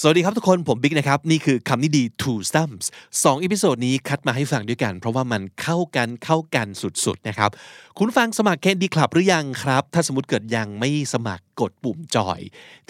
[0.00, 2.86] สวัสดีครับทุกคนผมบิ๊กนะครับ นี่คือคำนี้ดี two stumps
[3.24, 6.66] สอง episode นี้คัดมาให้ฟังด้วยกัน เพราะว่ามันเข้ากันเข้ากัน
[7.04, 7.50] สุดๆนะครับ
[7.96, 12.40] คุณฟังสมัคร KND Club หรือยังครับ ถ้าสมมติเกิดยังไม่สมัครกดปุ่มจอย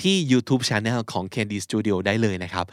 [0.03, 2.66] ที่ YouTube Channel ของ KND Studio ได้เลยนะครับ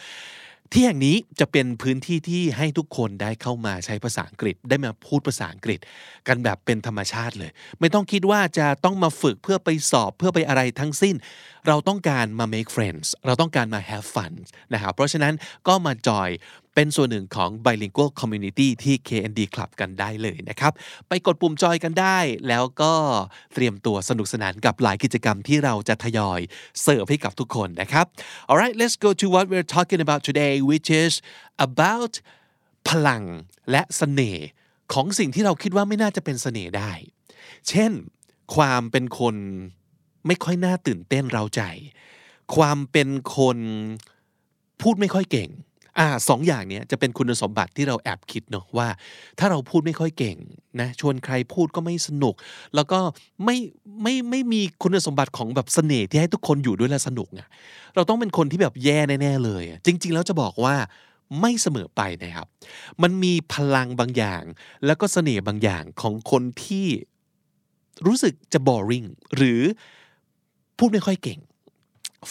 [0.71, 5.79] ที่แห่งนี้จะเป็นพื้นที่ที่ให้ทุกคนได้เข้ามาใช้ภาษาอังกฤษ ได้มาพูดภาษาอังกฤษ
[6.27, 11.15] กันแบบเป็นธรรมชาติเลย ไม่ต้องคิดว่าจะต้องมาฝึกเพื่อไปสอบเพื่อไปอะไรทั้งสิ้น
[11.67, 14.33] เราต้องการมา make friends เราต้องการมา have fun
[14.73, 15.33] นะครับเพราะฉะนั้น
[15.67, 16.30] ก็มาจอย
[16.76, 20.73] เป็นส่วนหนึ่งของ bilingual community ที่ KND Club กันได้เลยนะครับ
[21.08, 22.94] ไปกดปุ่มจอยกันได้ แล้วก็
[23.54, 26.40] เตรียมตัวสนุกสนานกับหลายกิจกรรมที่เราจะทยอย
[26.82, 28.05] เสิร์ฟให้กับทุกคนนะครับ
[28.49, 31.13] alright let's go to what we're talking about today which is
[31.68, 32.13] about
[32.90, 33.24] พลัง
[33.71, 34.48] และเสน่ห์
[34.94, 36.91] ของสิ่งที่เราคิดว่าไม่น่าจะเป็นเสน่ห์ได้
[37.70, 37.91] เช่น
[38.55, 39.35] ความเป็นคน
[40.27, 41.62] ไม่ค่อยน่าตื่นเต้นเราใจ
[42.55, 43.58] ความเป็นคน
[44.82, 45.49] พูดไม่ค่อยเก่ง
[46.00, 48.88] อ่าสองอย่างเนี้ยจะเป็นคุณสมบัติที่เราแอบคิดเนอะว่า
[49.40, 50.38] ถ้าเราพูดไม่ค่อยเก่ง
[50.82, 52.35] นะชวนใครพูดก็ไม่สนุก
[52.76, 53.00] แล้วก็
[53.46, 53.58] ไม่
[54.02, 57.48] ไม่ไม่มีคุณสมบัติของแบบเสน่ห์ที่ให้ทุกคนอยู่ด้วยแล้วสนุกอะ
[57.96, 60.76] เราต้องเป็นคนที่แบบแย่แน่ๆเลย จริง ๆ แล้วจะบอกว่า
[61.41, 62.48] ไม่เสมอไปนะครับ
[63.02, 64.44] มันมีพลังบางอย่าง
[64.85, 66.88] แล้วก็เสน่ห์บางอย่างของคนที่
[68.07, 69.61] รู้สึกจะ boring หรือ
[70.78, 71.39] พูดไม่ค่อยเก่ง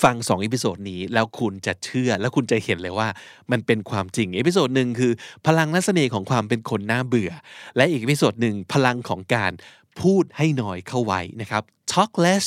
[0.02, 3.08] ฟังสอง episode นี้แล้วคุณจะเชื่อแล้วคุณจะเห็นเลยว่า
[3.50, 5.12] มันเป็นความจริง episode หนึ่งคือ
[5.46, 7.32] พลังและเสน่ห์ของความเป็นคนน่าเบื่อ
[7.76, 9.52] และอีก episode หนึ่งพลังของการ
[10.00, 12.44] พูดให้น้อยเข้าไว้นะครับ talk less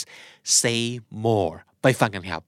[0.60, 0.82] say
[1.26, 2.42] more ไปฟังกันครับ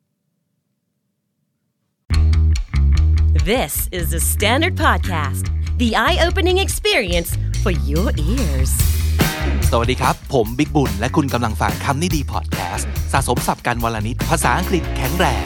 [3.53, 5.45] This is the Standard Podcast,
[5.78, 8.97] the eye opening experience for your ears.
[9.72, 15.46] สวัสดีครับ ผมบิ๊กบุญ และคุณกำลังฟังคำนี้ดีพอดแคสต์สะสมสับกันวลนิด ภาษาอังกฤษแข็งแรง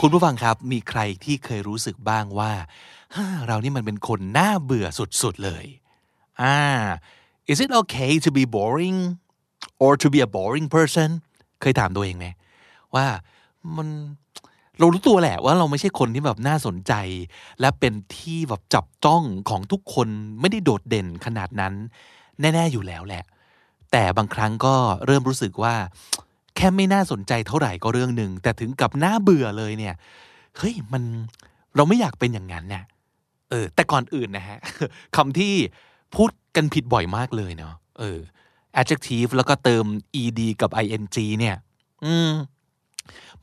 [0.00, 2.52] คุณผู้ฟังครับมีใครที่เคยรู้สึกบ้างว่า
[3.14, 4.86] ฮ่าเรานี่มันเป็นคนน่าเบื่อ
[5.22, 5.64] สุดๆเลย
[6.42, 6.58] อ่า
[7.52, 8.98] is it okay to be boring
[9.84, 11.08] or to be a boring person
[11.60, 12.28] เคยถามตัวเองไหม
[12.96, 13.06] ว่า
[13.76, 13.88] มัน
[14.78, 16.92] เรารู้ตัวแหละว่าเราไม่ใช่คนที่แบบน่าสนใจ
[17.60, 20.08] และเป็นที่แบบจับจ้องของทุกคน
[20.40, 21.74] ไม่ได้โดดเด่นขนาดนั้น
[22.40, 23.24] แน่ๆอยู่แล้วแหละ
[23.92, 24.74] แต่บางครั้งก็
[25.06, 25.74] เริ่มรู้สึกว่า
[26.56, 29.94] แค่ไม่น่าสนใจเท่าไหร่ก็เรื่องหนึ่งแต่ถึงกับน่าเบื่อเลยเนี่ย
[30.58, 31.02] เฮ้ยมัน
[31.76, 32.84] เราไม่อยากเป็นอย่างนั้นเนี่ย
[33.50, 34.58] เออ แต่ก่อนอื่นนะฮะ
[35.16, 35.54] คำที่
[36.14, 38.18] พูดกันผิดบ่อยมากเลยเนาะเออ
[38.80, 39.84] adjective แล้วก็เติม
[40.22, 41.04] ed กับ ing
[41.40, 41.56] เนี่ย
[42.04, 42.30] อืม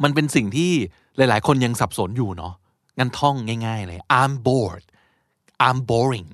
[0.04, 0.72] มันเป็นสิ่งที่
[1.18, 2.54] หลาย ๆ คนยังสับสนอยู่เนาะ
[2.98, 3.36] งั้นท่อง
[3.68, 4.86] ง่าย ๆ เลย I'm bored
[5.66, 6.30] I'm boring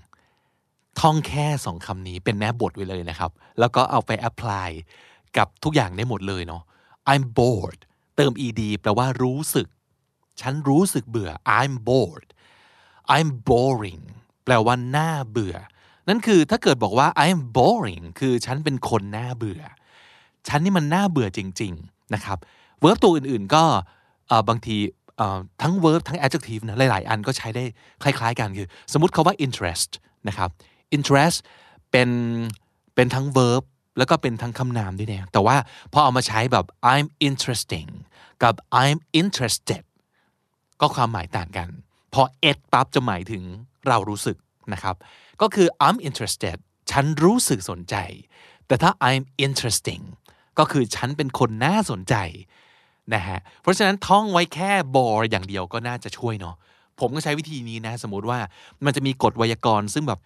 [1.00, 4.70] ท่องแค่สองคำนี้เป็นแม่บทไว้เลยนะครับ แล้วก็เอาไป apply
[5.38, 6.64] กับทุกอย่างได้หมดเลยเนาะ
[7.12, 7.80] I'm bored
[8.16, 9.68] เติม ed แปลว่ารู้สึก
[10.42, 12.28] ฉันรู้สึกเบื่อ I'm bored
[13.16, 14.04] I'm boring
[14.44, 15.56] แปลว่าน่าเบื่อ
[16.08, 19.62] นั่นคือถ้าเกิดบอกว่า I'm boring คือฉันเป็นคนน่าเบื่อ
[20.48, 22.38] ฉันนี่มันน่าเบื่อจริง ๆ นะครับ
[22.82, 23.64] เวิร์บตัวอื่นๆ ก็
[24.50, 24.78] บางที
[25.62, 27.64] ทั้ง verb ทั้ง adjective นะหลายๆ อันก็ใช้ได้
[28.04, 29.92] คล้าย ๆ กันคือ สมมติคาว่า interest
[30.28, 30.50] นะครับ
[30.98, 31.38] interest
[31.92, 32.10] เป็น
[32.96, 33.64] เป็นทั้ง verb
[33.98, 35.58] แล้วก็เป็นทั้งคำนามด้วยนี่ยแต่ว่า
[35.94, 37.90] พอเอามาใช้แบบ I'm interesting
[38.44, 39.84] กับ I'm interested
[40.82, 41.70] ก็ความหมายต่างกัน
[42.14, 43.44] พอ it ปั๊บจะหมายถึง
[43.88, 44.38] เรารู้สึก
[44.74, 44.96] นะครับ
[45.42, 46.58] ก็คือ I'm interested
[46.92, 47.96] ฉันรู้สึกสนใจ
[48.68, 50.04] แต่ถ้า I'm interesting
[50.60, 52.16] ก็คือฉันเป็นคนน่าสนใจ
[53.14, 56.56] นะฮะเพราะฉะนั้นท่องไว้แค่ bore อย่างเดียวก็น่าจะช่วยเนาะ
[57.00, 58.40] ผมก็ใช้วิธีนี้นะ สมมติว่า
[58.86, 60.20] มันจะมีกฎไวยากรณ์ซึ่งแบบ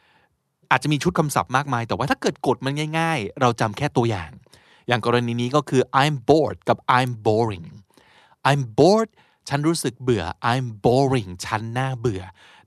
[0.71, 4.31] อาจจะมีชุดคำศัพท์มากมาย แต่ว่าถ้าเกิดกฎมันง่าย ๆ เราจำแค่ตัวอย่าง
[4.87, 7.67] อย่างกรณีนี้ก็คือ I'm bored กับ I'm boring
[8.49, 9.09] I'm bored
[9.49, 12.21] ฉันรู้สึกเบื่อ I'm boring ฉันน่าเบื่อ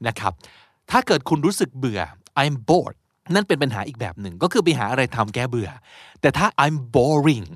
[0.07, 0.33] นะครับ
[0.91, 2.01] ถ้าเกิดคุณรู้สึกเบื่อ
[2.43, 2.97] I'm bored
[3.35, 5.71] นั่นเป็นปัญหาอีกแบบหนึ่งก็คือไปหาอะไรทำแก้เบื่อ
[6.21, 7.47] แต่ถ้า I'm boring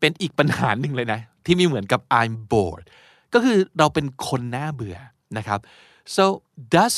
[0.00, 2.86] เป็นอีกปัญหาหนึ่งเลยนะ ที่มีเหมือนกับ I'm bored
[3.34, 4.96] ก็คือเราเป็นคนน่าเบื่อ
[5.38, 5.60] นะครับ
[6.16, 6.24] so
[6.76, 6.96] does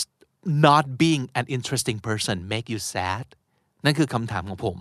[0.67, 3.27] not being an interesting person make you sad
[3.85, 4.79] นั่นคือคำถามของผม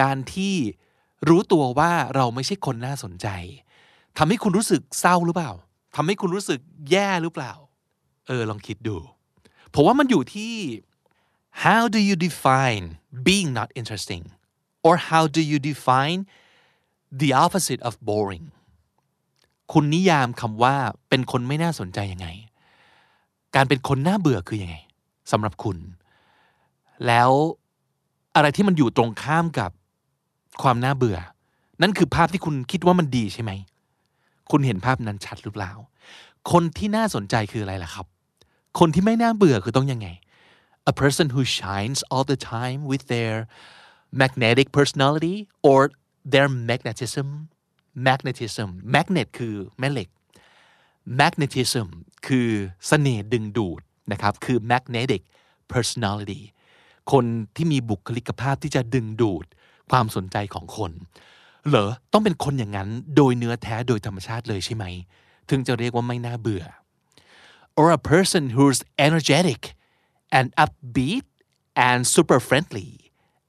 [0.00, 0.54] การที่
[1.28, 3.28] รู้ตัวว่าเราไม่ใช่คนน่าสนใจ
[4.18, 5.50] ทำให้คุณรู้สึกเศร้าหรือเปล่า
[5.96, 6.60] ทำให้คุณรู้สึก
[6.90, 7.52] แย่หรือเปล่า
[8.26, 8.96] เออลองคิดดู
[9.74, 10.54] ผมว่ามันอยู่ที่
[11.64, 12.84] how do you define
[13.28, 14.24] being not interesting
[14.86, 16.20] or how do you define
[17.20, 18.46] the opposite of boring
[19.72, 20.74] คุณนิยามคำว่า
[21.08, 22.28] เป็นคนไม่น่าสนใจยังไง
[23.54, 24.76] การเป็นคนน่าเบื่อคือยังไง
[25.32, 25.78] สำหรับคุณ
[27.06, 27.30] แล้ว
[28.34, 29.70] อะไรที่มันอยู่ตรงข้ามกับ
[30.62, 31.18] ความน่าเบื่อ
[31.82, 33.52] นั่นคือภาพที่คุณคิดว่ามันดีใช่ไหม
[34.50, 35.72] คุณเห็นภาพนั้นชัดหรือเปล่า
[36.52, 38.06] คนที่น่าสนใจคืออะไรล่ะครับ
[38.78, 40.08] คนที่ไม่น่าเบื่อคือต้องยังไง
[40.92, 43.34] a person who shines all the time with their
[44.20, 45.36] magnetic personality
[45.68, 45.78] or
[46.32, 47.28] their magnetism
[48.06, 50.08] magnetism magnet คือแม่เหล็ก
[51.20, 51.88] magnetism
[52.26, 52.48] คือ
[52.86, 53.80] เสน่ห์ดึงดูด
[54.12, 55.22] นะครับ คือ magnetic
[55.72, 56.40] personality
[57.12, 57.24] คน
[57.56, 59.44] ที่มีบุคลิกภาพที่จะดึงดูด
[59.90, 60.92] ความสนใจของคน
[61.68, 64.84] เหรอ ต้องเป็นคนอย่างนั้นโดยเนื้อแท้โดยธรรมชาติเลยใช่ไหม
[65.50, 66.64] ถึงจะเรียกว่าไม่น่าเบื่อ
[67.78, 69.60] or a person who's energetic
[70.36, 71.24] and upbeat
[71.88, 72.90] and super friendly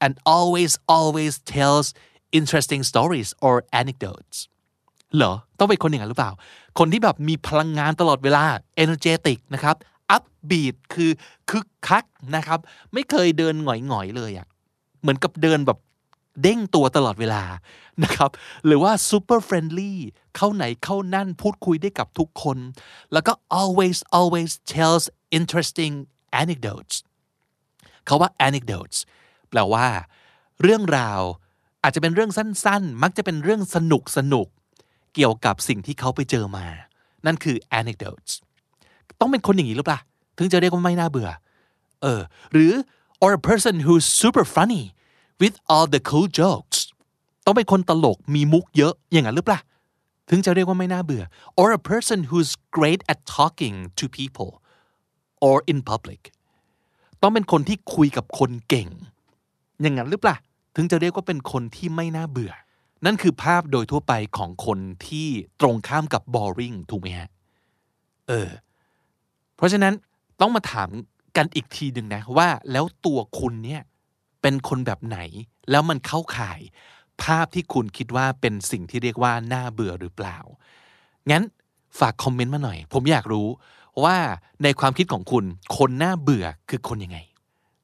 [0.03, 1.85] and always always tells
[2.39, 4.37] interesting stories or anecdotes
[5.15, 6.31] เหรอ ต้องเป็นคนอย่างนั้นหรือเปล่า
[6.79, 8.43] คนที่แบบมีพลังงานตลอดเวลา
[8.83, 9.75] energetic นะครับ
[10.15, 11.11] upbeat คือ
[11.49, 12.05] คึกคัก
[12.35, 12.59] นะครับ
[12.93, 14.47] ไม่เคยเดินหงอยๆเลยอะ่ะ
[15.01, 15.79] เหมือนกับเดินแบบ
[16.41, 17.43] เด้งตัวตลอดเวลา
[18.03, 18.31] นะครับ
[18.65, 19.93] หรือว่า super friendly
[20.35, 22.57] เข้าไหนเข้านั่นพูดคุยได้กับทุกคน
[23.13, 25.03] แล้วก็ always always tells
[25.37, 25.93] interesting
[26.41, 26.95] anecdotes
[28.05, 28.97] เขาว่า anecdotes
[29.49, 29.87] แปลว่า
[30.61, 31.21] เรื่องราว
[31.85, 34.47] อาจจะเป็นเรื่องสั้นๆ มักจะเป็นเรื่องสนุกสนุก
[35.13, 36.65] เกี่ยวกับสิ่งที่เขาไปเจอมา
[37.25, 38.31] นั่นคือ anecdotes
[39.19, 39.99] ต้องเป็นคนอย่างนี้หรือเปล่า
[40.37, 41.29] ถึงจะเรียกว่าไม่น่าเบื่อ
[42.01, 42.21] เออ
[42.51, 42.73] หรือ
[43.23, 44.83] or a person who's super funny
[45.41, 46.77] with all the cool jokes
[47.45, 49.59] ต้องเป็นคนตลกมีมุกเยอะอย่างนั้นหรือเปล่า
[50.29, 51.23] ถึงจะเรียกว่าไม่น่าเบื่อ
[51.61, 54.49] or a person who's great at talking to people
[55.47, 56.21] or in public
[57.21, 58.89] ต้องเป็นคนที่คุยกับคนเก่ง
[59.81, 60.35] อย่างนั้นหรือเปล่า
[60.75, 62.53] ถึงจะเรียกว่าเป็นคนที่ไม่น่าเบื่อ
[63.05, 65.27] นั่นคือภาพโดยทั่วไปของคนที่
[65.61, 67.29] ตรงข้ามกับ boring ถูกไหมฮะ
[68.27, 68.49] เออ
[69.55, 69.93] เพราะฉะนั้น
[70.41, 70.89] ต้องมาถาม
[71.37, 73.81] กันอีกทีหนึ่งนะว่าแล้วตัวคุณเนี่ย
[74.41, 75.19] เป็นคนแบบไหน
[75.71, 76.59] แล้วมันเข้าข่าย
[77.23, 80.37] ภาพที่คุณคิดว่าเป็นสิ่งที่เรียกว่าน่าเบื่อหรือเปล่า
[81.31, 81.43] งั้น
[81.99, 83.47] ฝากคอมเมนต์มาหน่อย ผมอยากรู้
[84.03, 84.17] ว่า
[84.63, 85.45] ในความคิดของคุณ
[85.77, 87.19] คนน่าเบื่อคือคนยังไง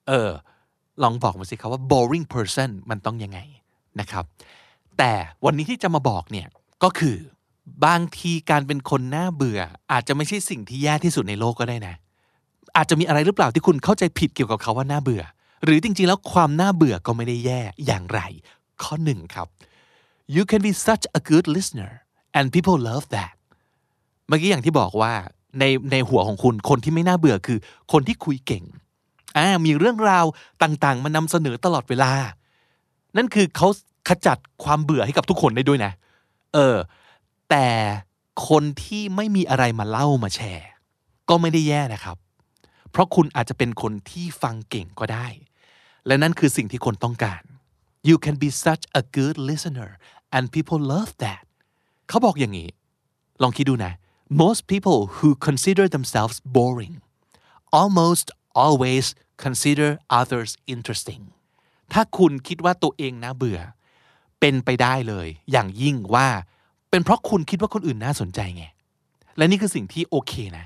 [0.08, 0.30] เออ
[1.04, 3.40] ลองบอกมาสิครับว่า boring person มันต้องยังไง
[4.00, 4.26] นะครับ
[4.98, 5.14] แต่
[5.46, 6.48] วันนี้ที่จะมาบอกเนี่ย
[6.84, 7.18] ก็คือ
[7.86, 9.60] บางทีการเป็นคนน่าเบื่อ
[9.92, 11.96] อาจจะไม่ใช่สิ่งที่แย่ที่สุดในโลกก็ได้นะ
[12.78, 15.24] อาจจะมีอะไรหรือเปล่าที่คุณเข้าใจผิดเกี่ยวกับเขาว่าน่าเบื่อ
[15.64, 18.20] หรือจริงๆ แล้วความน่าเบื่อก็ไม่ได้แย่อย่างไร
[18.84, 19.48] ข้อหนึ่งครับ
[20.36, 21.92] you can be such a good listener
[22.38, 23.34] and people love that
[24.28, 25.14] เมื่อกี้อย่างที่บอกว่า
[25.60, 27.60] ในในหัวของคุณคนที่ไม่น่าเบื่อคือ
[27.92, 28.64] คนที่คุยเก่ง
[29.38, 30.26] อ่ามีเรื่องราว
[30.64, 32.12] ต่างๆ มานำเสนอตลอดเวลา
[33.18, 33.68] นั่นคือเขา
[34.10, 35.92] ขจัดความเบื่อให้กับทุกคนได้ด้วยนะ
[36.54, 36.78] เออ
[37.50, 37.68] แต่
[38.50, 40.68] คนที่ไม่มีอะไรมาเล่ามาแชร์
[41.30, 42.18] ก็ไม่ได้แย่นะครับ
[42.92, 45.28] เพราะคุณอาจจะเป็นคนที่ฟังเก่งก็ได้
[46.08, 47.42] และนั่นคือสิ่งที่คนต้องการ
[48.10, 49.90] you can be such a good listener
[50.36, 51.44] and people love that
[52.10, 52.70] เขาบอกอย่างนี้
[53.42, 53.94] ลองคิดดูนะ
[54.44, 56.96] most people who consider themselves boring
[57.80, 58.28] almost
[58.66, 59.06] always
[59.44, 59.90] consider
[60.20, 61.24] others interesting
[61.94, 63.60] ถ้าคุณคิดว่าตัวเองน่าเบื่อ
[64.40, 66.28] เป็นไปได้เลย อย่างยิ่งว่า
[66.90, 68.66] เป็นเพราะคุณคิดว่าคนอื่นน่าสนใจไง
[69.38, 70.66] และนี่คือสิ่งที่โอเคนะ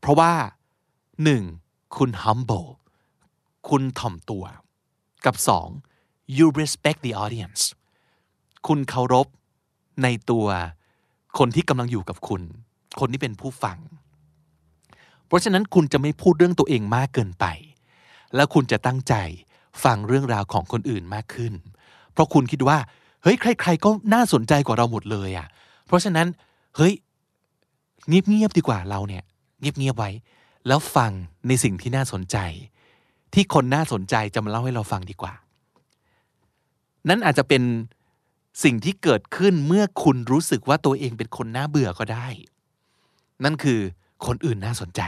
[0.00, 0.32] เพราะว่า
[1.24, 1.42] หนึ่ง
[1.96, 2.68] คุณ humble
[3.68, 4.44] คุณถ่อมตัว
[5.26, 5.68] กับสอง
[6.36, 7.62] you respect the audience
[8.66, 9.26] คุณเคารพ
[10.02, 10.46] ในตัว
[11.38, 12.42] คนที่กำลังอยู่กับคุณ
[13.00, 13.78] คนที่เป็นผู้ฟัง
[15.26, 17.44] เพราะฉะนั้นคุณจะไม่พูดเรื่องตัวเองมากเกินไป
[18.34, 19.14] แล้วคุณจะตั้งใจ
[19.84, 21.52] ฟังเรื่องราวของคนอื่นมากขึ้น
[22.12, 22.78] เพราะคุณคิดว่า
[23.22, 25.46] เฮ้ย ใคร ๆ ก็น่าสนใจกว่าเราหมดเลยอะ่ะ
[25.86, 26.26] เพราะฉะนั้น
[26.76, 26.92] เฮ้ย
[28.08, 29.22] เงียบๆดีกว่าเราเนี่ย
[29.60, 30.10] เงียบๆไว้
[30.66, 31.12] แล้วฟัง
[31.48, 32.36] ในสิ่งที่น่าสนใจ
[33.34, 35.32] ที่คนน่าสนใจจะมาเล่าให้เราฟังดีกว่า
[37.08, 37.62] นั่นอาจจะเป็น
[38.64, 42.28] สิ่งที่เกิดขึ้นเมื่อคุณรู้สึกว่าตัวเองเป็นคนน่าเบื่อก็ได้
[43.44, 43.80] นั่นคือ
[44.26, 45.00] คนอื่นน่าสนใจ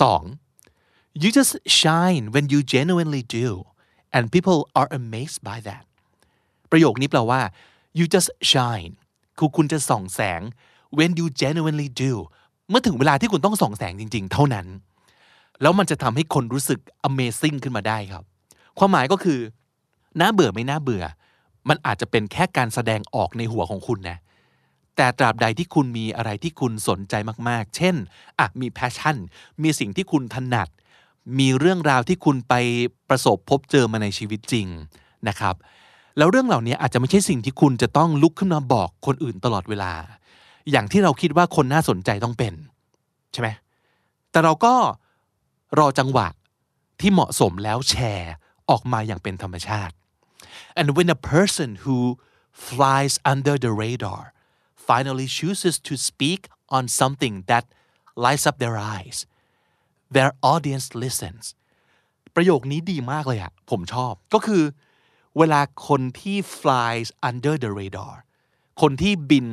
[0.00, 1.22] 2.
[1.22, 3.48] you just shine when you genuinely do
[4.14, 5.84] and people are amazed by that
[6.70, 7.40] ประโยคนี้แปลว่า
[7.98, 8.92] you just shine
[9.38, 10.40] คือคุณจะส่องแสง
[10.98, 12.12] when you genuinely do
[12.70, 14.66] เมื่อถึงเวลาที่คุณต้องส่องแสงจริง ๆ เท่านั้น
[15.62, 18.24] แล้วมันจะทำให้คนรู้สึก amazing ขึ้นมาได้ครับ
[18.78, 19.40] ความหมายก็คือ
[20.20, 21.04] น่าเบื่อไม่น่าเบื่อ
[21.68, 24.18] มันอาจจะเป็นแค่การแสดงออกในหัวของคุณนะ
[24.96, 27.14] แต่ตราบใดที่คุณมีอะไรที่คุณสนใจ
[27.48, 27.94] มากๆ เช่น
[28.38, 29.16] อะมี passion
[29.62, 30.68] มีสิ่งที่คุณถนัด
[31.38, 32.54] มีเรื่องราวที่คุณไป
[33.08, 34.66] ประสบพบเจอมาในชีวิตจริง
[35.28, 35.54] นะครับ
[36.18, 39.92] แล้วเรื่องเหล่านี้อาจจะไม่ใช่สิ่งที่คุณจะต้องลุกขึ้นมาบอกคนอื่นตลอดเวลา
[40.70, 42.54] อย่างที่เราคิดว่าคนน่าสนใจต้องเป็น
[43.32, 43.48] ใช่ไหม
[44.30, 44.74] แต่เราก็
[45.78, 46.28] รอจังหวะ
[47.00, 48.32] ที่เหมาะสมแล้วแชร์
[48.70, 49.94] ออกมาอย่างเป็นธรรมชาติ
[50.78, 51.96] and when a person who
[52.66, 54.22] flies under the radar
[54.88, 56.40] finally chooses to speak
[56.76, 57.64] on something that
[58.24, 59.18] lights up their eyes
[60.16, 61.44] their audience listens
[62.34, 64.62] ประโยคนี้ดีมากเลยอะผมชอบ ก็คือ
[65.38, 68.14] เวลาคนที่ flies under the radar
[68.80, 69.46] คนที่บิน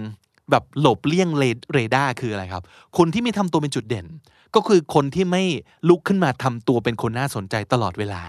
[0.50, 1.30] แบบหลบเลี่ยง
[1.74, 2.64] เรดาร์คืออะไรครับ
[2.98, 4.08] คนที่ไม่ทำตัวเป็นจุดเด่น
[4.56, 5.44] ก็คือคนที่ไม่
[5.90, 8.24] ลุกขึ้นมาทำตัวเป็นคนน่าสนใจตลอดเวลา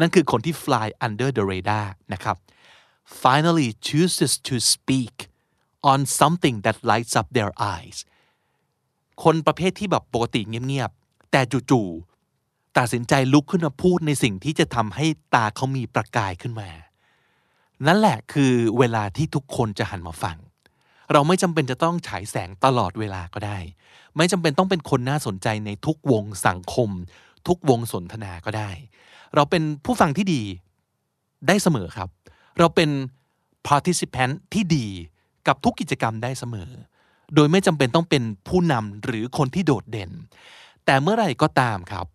[0.00, 2.36] นั่นคือคนที่ fly under the radar นะครับ
[3.22, 5.14] finally chooses to speak
[5.92, 7.98] on something that lights up their eyes
[9.22, 16.70] คนประเภทที่แบบปกติเงียบๆ แต่จู่ๆ ตัดสินใจลุกขึ้นมาพูดในสิ่งที่จะทำให้ตาเขามีประกายขึ้นมา
[17.86, 20.36] นั่นแหละคือเวลาที่ทุกคนจะหันมาฟัง
[21.12, 23.58] เราไม่จำเป็นจะต้องฉายแสงตลอดเวลาก็ได้
[24.16, 26.90] ไม่จำเป็นต้องเป็นคนน่าสนใจในทุกวงสังคม
[27.48, 28.70] ทุกวงสนทนาก็ได้
[29.34, 30.42] เราเป็นผู้ฟังที่ดี
[31.48, 32.08] ได้เสมอครับ
[32.58, 32.90] เราเป็น
[33.68, 34.86] participant ที่ดี
[35.46, 36.70] กับทุกกิจกรรมได้เสมอ
[37.34, 40.10] โดยไม่จำเป็นต้องเป็นผู้นำหรือคนที่โดดเด่น
[40.84, 42.06] แต่เมื่อไหร่ก็ตามครับ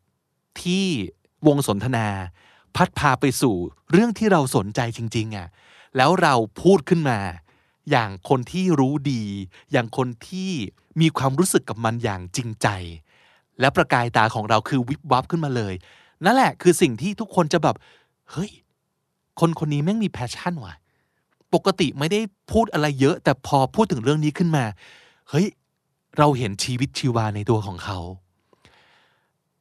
[0.62, 0.86] ที่
[1.48, 2.08] วงสนทนา
[2.76, 3.56] พัดพาไปสู่
[3.92, 5.48] เรื่องที่เราสนใจจริงๆอะ
[5.98, 7.20] แล้วเราพูดขึ้นมา
[7.92, 9.24] อย่างคนที่รู้ดี
[9.72, 10.52] อย่างคนที่
[11.02, 12.68] มีความรู้สึกกับมันอย่างจริงใจ
[13.60, 15.74] และประกายตาของเราคือวิบวับขึ้นมาเลย
[16.26, 17.76] นั่นแหละคือสิ่งที่ทุกคนจะแบบ
[18.32, 18.52] เฮ้ย
[19.40, 20.74] คนคนนี้แม่งมี passion ว่ะ
[21.54, 22.20] ปกติไม่ได้
[22.52, 24.66] พูดอะไรเยอะ แต่พอพูดถึงเรื่องนี้ขึ้นมา
[25.30, 25.48] เฮ้ย
[26.18, 28.00] เราเห็นชีวิตชีวาในตัวของเขา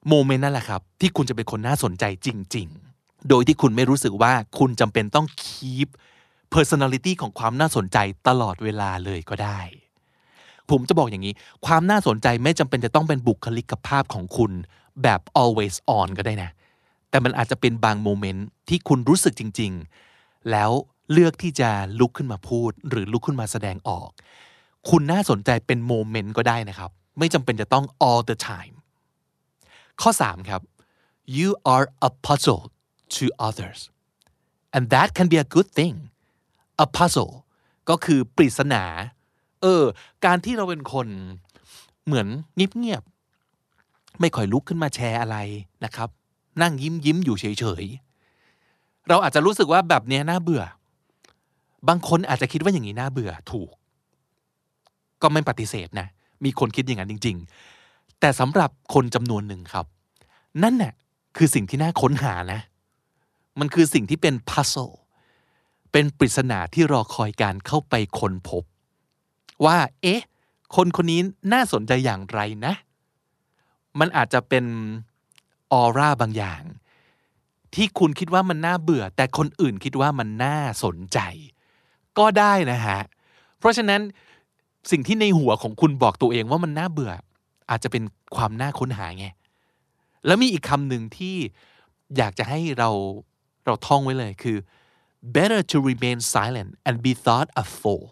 [0.08, 2.66] moment นั่นแหละครับ ที่คุณจะเป็นคนน่าสนใจจริง
[2.98, 5.88] ๆ โดยที่คุณไม่รู้สึกว่าคุณจำเป็นต้อง keep
[6.54, 9.60] personality ของความน่าสนใจตลอดเวลาเลยก็ได้
[10.70, 11.34] ผมจะบอกอย่างนี้
[11.66, 14.52] ความน่าสนใจไม่จำเป็นจะต้องเป็นบุคลิกภาพของคุณ
[15.02, 16.50] แบบ always on ก็ได้นะ
[17.10, 19.72] แต่มันอาจจะเป็นบางโมเมนต์ที่คุณรู้สึกจริง
[20.10, 20.70] ๆ แล้ว
[21.12, 24.08] เลือกที่จะลุกขึ้นมาพูด หรือลุกขึ้นมาแสดงออก
[24.90, 28.74] คุณน่าสนใจเป็นโมเมนต์ก็ได้นะครับ ไม่จำเป็นจะต้อง all the time
[30.00, 30.62] ข้อ 3 ครับ
[31.38, 32.64] you are a puzzle
[33.14, 33.80] to others
[34.74, 35.96] and that can be a good thing
[36.84, 37.32] a puzzle
[37.88, 38.84] ก็คือปริศนา
[39.62, 39.84] เออ
[40.24, 41.06] การที่เราเป็นคน
[42.06, 45.36] เหมือนเงียบๆ ไม่ค่อยลุกขึ้นมาแชร์อะไร
[45.84, 46.08] นะครับ
[46.62, 50.64] นั่งยิ้มยิ้มอยู่เฉยๆ เราอาจจะรู้สึกว่าแบบนี้น่าเบื่อ
[51.88, 53.70] บางคนอาจจะคิดว่าอย่างนี้น่าเบื่อถูก
[55.22, 56.08] ก็ไม่ปฏิเสธนะ
[56.44, 57.36] มีคนคิดอย่างนั้นจริง
[57.78, 59.86] ๆ แต่สำหรับคนจำนวนหนึ่งครับ
[60.62, 60.94] นั่นน่ะ
[61.36, 62.60] คือสิ่งที่น่าค้นหานะ
[63.60, 64.94] มันคือสิ่งที่เป็น puzzle
[65.92, 68.64] เป็นปริศนาที่รอคอยการเข้าไปค้นพบ
[69.64, 70.22] ว่า เอ๊ะ
[70.76, 71.20] คนคนนี้
[71.52, 72.74] น่าสนใจอย่างไรนะ
[73.98, 74.64] มันอาจจะเป็น
[75.72, 76.62] ออร่าบางอย่าง
[77.74, 81.18] ที่คุณคิดว่ามันน่าเบื่อ แต่คนอื่นคิดว่ามันน่าสนใจ
[82.18, 83.00] ก็ได้นะฮะ
[83.58, 84.00] เพราะฉะนั้น
[84.90, 87.12] สิ่งที่ในหัวของคุณบอกตัวเองว่ามันน่าเบื่อ
[87.70, 88.02] อาจจะเป็น
[88.36, 89.26] ความน่าค้นหาไง
[90.26, 91.36] แล้วมีอีกคำหนึ่งที่
[92.16, 92.90] อยากจะให้เรา
[93.64, 94.58] เราท่องไว้เลยคือ
[95.34, 98.04] better to remain silent and be thought a fool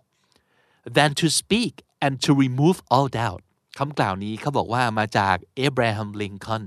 [0.96, 3.42] than to speak and to remove all doubt
[3.78, 6.64] คำกล่าวนี้เขาบอกว่ามาจากเอบรฮัมลิงคอน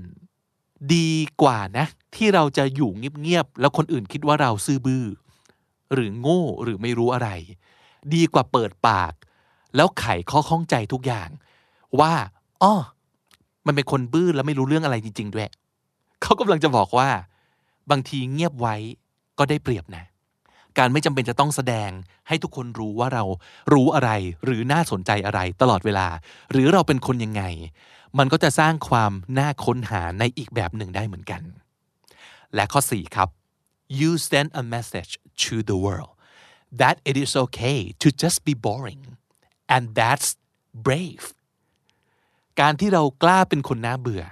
[0.94, 1.10] ดี
[1.42, 5.04] กว่านะ ที่เราจะอยู่เงียบๆแล้วคนอื่นคิดว่าเราซื่อบื้อ
[5.94, 7.30] หรือโง่หรือไม่รู้อะไร
[8.14, 9.12] ดีกว่าเปิดปาก
[9.76, 11.28] แล้วไขข้อข้องใจทุกอย่าง
[12.00, 12.12] ว่า
[12.62, 12.74] อ้อ
[13.66, 15.48] มันเป็นคนบื้อแล้วไม่รู้เรื่องอะไรจริง ๆ ด้วย
[16.22, 17.08] เขากำลังจะบอกว่า
[17.90, 18.76] บางทีเงียบไว้
[19.38, 20.04] ก็ได้เปรียบนะ
[20.78, 21.90] การไม่จำเป็นจะต้องแสดง
[22.28, 23.24] ให้ทุกคนรู้ว่าเรา
[23.72, 24.10] รู้อะไร
[24.44, 26.06] หรือน่าสนใจอะไรตลอดเวลา
[26.52, 27.42] หรือเราเป็นคนยังไง
[28.18, 31.42] มันก็จะสร้างความน่าค้นหาในอีกแบบหนึ่งได้เหมือนกัน
[32.54, 33.28] และข้อ 4 ครับ
[33.98, 36.12] you send a message to the world
[36.80, 39.02] that it is okay to just be boring
[39.74, 40.28] and that's
[40.86, 41.26] brave
[42.60, 44.24] การที่เรากล้าเป็นคนน่าเบื่อ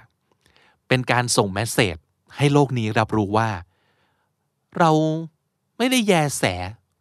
[0.87, 1.97] เป็นการส่งแมสเซจ
[2.37, 3.49] ให้โลกนี้รับรู้ว่า
[4.79, 4.91] เรา
[5.77, 6.43] ไม่ได้แยแส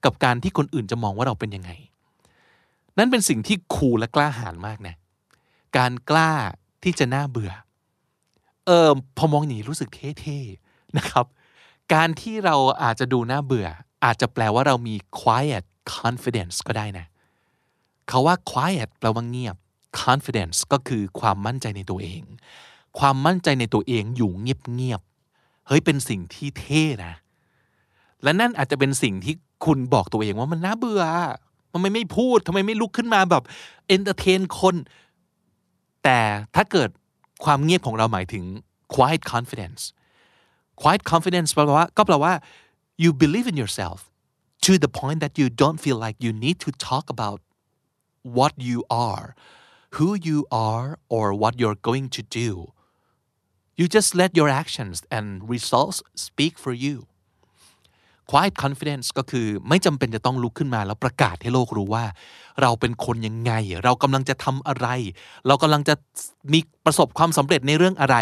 [0.04, 1.70] กับการที่คนอื่นจะมองว่าเราเป็นยังไง
[2.98, 4.94] นั่นเป็นสิ่งที่คูลและกล้าหาญมากนะ
[5.76, 6.32] การกล้า
[6.82, 7.52] ที่จะน่าเบื่อ
[8.66, 9.88] เออพอมองอย่างนี้รู้สึก
[10.20, 11.26] เท่ๆนะครับ
[11.94, 13.68] การที่เราอาจจะดูน่าเบื่อ
[14.04, 15.64] อาจจะแปลว่าเรามี quiet
[15.98, 17.06] confidence ก็ได้นะ
[18.08, 19.56] เขาว่า quiet แปลว่าเงียบ
[20.04, 22.22] confidence ก็คือความมั่นใจในตัวเอง
[22.98, 27.14] ความมั่นใจในตัวเองอยู่เงียบๆเฮ้ยเป็นสิ่งที่เท่นะ
[28.22, 31.02] และนั่นอาจจะเป็นสิ่งที่คุณบอกตัวเองว่ามันน่าเบื่อ
[31.72, 33.44] มันไม่ไม่พูดทำไมไม่ลุกขึ้นมาแบบ
[33.88, 34.76] เอนเตอร์เทนคน
[36.04, 36.18] แต่
[36.54, 36.90] ถ้าเกิด
[37.44, 38.44] ความเงียบของเราหมายถึง
[38.94, 39.82] quiet confidence
[40.80, 42.32] quiet confidence แปลว่าก็แปลว่า
[43.02, 43.98] you believe in yourself
[44.66, 47.40] to the point that you don't feel like you need to talk about
[48.36, 49.26] what you are
[49.96, 52.48] who you are or what you're going to do
[53.78, 56.96] you just let your actions and results speak for you
[58.32, 62.04] quiet confidence ก็คือไม่จำเป็นจะต้องลุกขึ้นมาแล้วประกาศให้โลกรู้ว่า
[62.62, 63.52] เราเป็นคนยังไง
[63.84, 64.88] เรากำลังจะทำอะไร
[65.46, 65.94] เรากำลังจะ
[66.52, 68.16] มีประสบความสำเร็จในเรื่องอะไร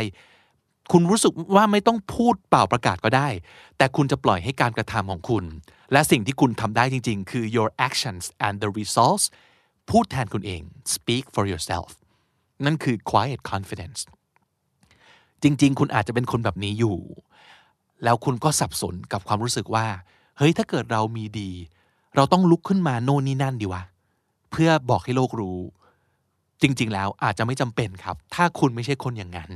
[0.93, 3.29] คุณรู้สึกว่าไม่ต้องพูดเปล่าประกาศก็ได้
[3.77, 5.45] แต่คุณจะปล่อยให้การกระทำของคุณ
[5.93, 9.25] และสิ่งที่คุณทำได้จริง ๆ คือ your actions and the results
[9.91, 10.63] พูดแทนคุณเอง
[10.95, 11.91] speak for yourself
[12.65, 14.01] นั่นคือ quiet confidence
[15.43, 16.99] จริง ๆ คุณอาจจะเป็นคนแบบนี้อยู่
[18.05, 19.87] แล้วคุณก็สับสนกับความรู้สึกว่า
[20.39, 21.51] เฮ้ยถ้าเกิดเรามีดี
[22.17, 23.83] เราต้องลุกขึ้นมาโน่นนี่นั่นดีวะ
[24.51, 25.59] เพื่อบอกให้โลกรู้
[26.63, 29.51] จริง ๆ แล้วอาจจะไม่จำเป็นครับ ถ้าคุณไม่ใช่คนอย่างนั้น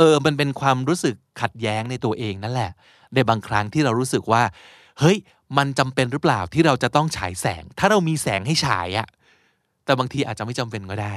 [0.00, 2.70] เออมันเป็นความรู้สึกขัดแย้งในตัวเองนั่นแหละ
[3.14, 4.42] ในบางครั้งที่เรารู้สึกว่า
[5.00, 5.16] เฮ้ย
[5.58, 9.08] มันจำเป็นหรือเปล่าที่เราจะต้องฉายแสง ถ้าเรามีแสงให้ฉายอะ
[9.84, 11.16] แต่บางทีอาจจะไม่จำเป็นก็ได้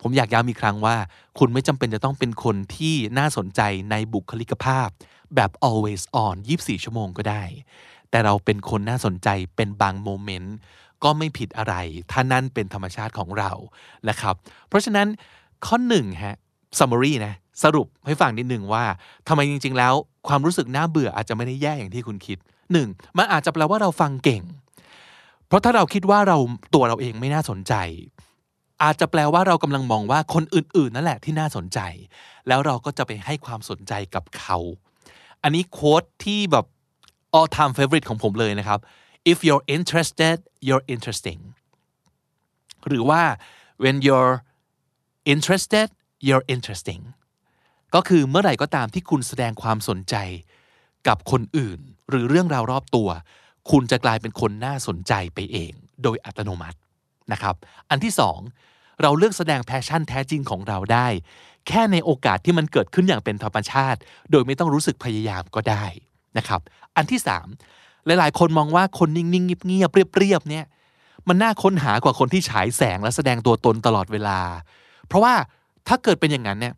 [0.00, 0.96] ผมอยากย้ำอีกครั้งว่า
[1.38, 4.88] คุณไม่จำเป็นจะต้องเป็นคนที่น่าสนใจในบุคลิกภาพ
[5.34, 7.42] แบบ always on 24 ชั่วโมงก็ได้
[8.10, 10.56] แต่เราเป็นคนน่าสนใจเป็นบางโมเมนต์
[11.04, 11.74] ก็ไม่ผิดอะไร
[12.10, 13.52] ถ้านั่นเป็นธรรมชาติของเรา
[14.08, 14.34] นะครับ
[14.68, 15.08] เพราะฉะนั้น
[15.66, 16.36] ข้อหนึ่งฮะ
[16.78, 18.84] summary นะ สรุปให้ฟังนิดหนึ่งว่า
[19.28, 19.94] ทำไมจริง ๆ แล้ว
[20.28, 22.38] ความรู้สึกน่าเบื่ออาจจะไม่ได้แย่อย่างที่คุณคิด
[22.72, 24.42] หนึ่งมันอาจจะแปลว่าเราฟังเก่ง
[25.46, 26.38] เพราะถ้าเราคิดว่าเรา
[26.74, 27.74] ตัวเราเองไม่น่าสนใจ
[28.82, 31.78] อาจจะแปลว่าเรากำลังมองว่าคนอื่น ๆ นั่นแหละที่น่าสนใจ
[32.48, 34.58] แล้วเราก็จะไปให้ความสนใจกับเขา
[35.42, 36.66] อันนี้โค้ดที่แบบ
[37.36, 38.80] all time favorite ของผมเลยนะครับ
[39.32, 40.36] if you're interested
[40.66, 41.40] you're interesting
[42.88, 43.22] หรือว่า
[43.82, 44.34] when you're
[45.32, 45.88] interested
[46.26, 47.02] you're interesting
[47.96, 50.14] ก็คือเมื่อไหร่ก็ตามที่คุณแสดงความสนใจ
[51.08, 51.78] กับคนอื่น
[52.10, 53.08] หรือเรื่องราวรอบตัว
[53.70, 56.78] คุณจะกลายเป็นคนน่าสนใจไปเอง โดยอัตโนมัติ
[57.32, 57.54] นะครับ
[57.90, 58.38] อันที่สอง
[59.02, 61.06] เราเลือกแสดงแพชชั่นแท้จริงของเราได้
[61.68, 65.84] แค่ในโอกาสที่มันเกิดขึ้นอย่างเป็นธรรมชาติ โดยไม่ต้องรู้สึกพยายามก็ได้
[66.38, 66.60] นะครับ
[66.96, 67.46] อันที่สาม
[68.06, 70.64] หลายๆ คนมองว่าคนนิ่งๆเงียบๆเรียบๆเนี่ย
[71.28, 74.40] มันน่าค้นหากว่าคนที่ฉายแสงและแสดงตัวตนตลอดเวลา
[75.06, 75.34] เพราะว่า
[75.88, 76.74] ถ้าเกิดเป็นอย่างนั้นเนี่ย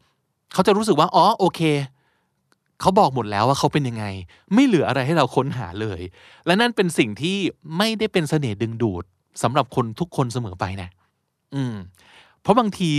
[0.53, 1.61] เขาจะรู้สึกว่าอ๋อโอเค
[2.81, 4.05] เขาบอกหมดแล้วว่าเขาเป็นยังไง
[4.55, 6.01] ไม่เหลืออะไรให้เราค้นหาเลย
[6.47, 7.39] และนั่นเป็นสิ่งที่
[7.77, 9.05] ไม่ได้เป็นเสน่ห์ดึงดูด
[9.43, 10.89] สำหรับคนทุกคนเสมอไปนะ
[11.55, 11.77] อืม
[12.43, 12.91] เพราะบางที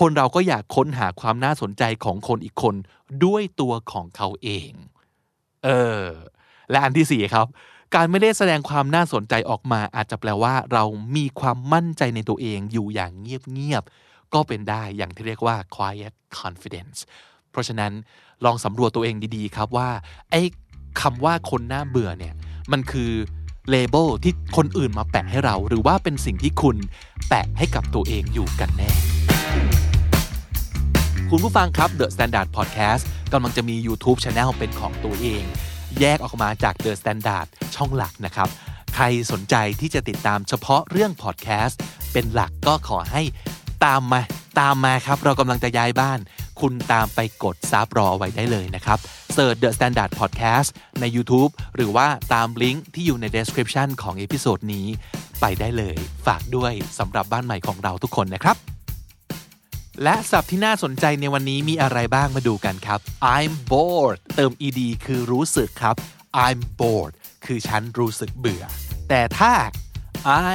[0.00, 2.74] คนเราก็อยากค้นหาความน่าสนใจของคนอีกคน
[3.24, 4.70] ด้วยตัวของเขาเอง
[5.64, 5.68] เอ
[6.02, 6.04] อ
[6.70, 7.46] และอันที่สี่ครับ
[7.94, 10.84] การไม่ได้แสดงความน่าสนใจออกมาอาจจะแปลว่า เรา
[11.16, 16.98] มีความมั่นใจในตัวเองอยู่อย่างเงียบๆ ก็เป็นได้อย่างที่เรียกว่า quiet confidence
[17.50, 17.92] เพราะฉะนั้น
[18.44, 19.88] ลองสำรวจตัวเองดีๆครับว่า
[20.30, 20.42] ไอ้
[21.00, 22.34] คำว่าคนน่าเบื่อเนี่ย
[22.72, 23.10] มันคือ
[23.70, 26.76] เลเบลที่คนอื่นมาแปะให้เรา หรือว่าเป็นสิ่งที่คุณ
[27.28, 28.90] แปะให้กับตัวเองอยู่กันแน่
[31.30, 35.44] คุณผู้ฟังครับ The Standard Podcast กำลังจะมี YouTube Channel เป็นของตัวเอง
[36.00, 38.48] แยกออกมาจาก The Standard ช่องหลักนะครับ
[38.94, 41.74] ใครสนใจที่จะติดตามเฉพาะเรื่อง Podcast
[42.12, 43.22] เป็นหลักก็ขอให้
[43.84, 44.22] ตามมา
[44.60, 46.18] ตามมาครับ เรากำลังจะย้ายบ้าน
[46.60, 48.98] คุณตามไปกด sub รอไว้ได้เลยนะครับ
[49.34, 50.68] search The Standard Podcast
[51.00, 54.86] ใน YouTube หรือว่าตามลิงก์ที่อยู่ใน description ของ episode นี้
[55.40, 58.56] ไปได้เลย ฝากด้วยสำหรับบ้านใหม่ของเราทุกคนนะครับ
[60.02, 63.00] และศัพท์ที่น่าสนใจในวันนี้มีอะไรบ้างมาดูกันครับ
[63.36, 65.96] I'm bored เติม ed คือรู้สึกครับ
[66.46, 67.12] I'm bored
[67.44, 68.64] คือฉันรู้สึกเบื่อ
[69.08, 69.52] แต่ถ้า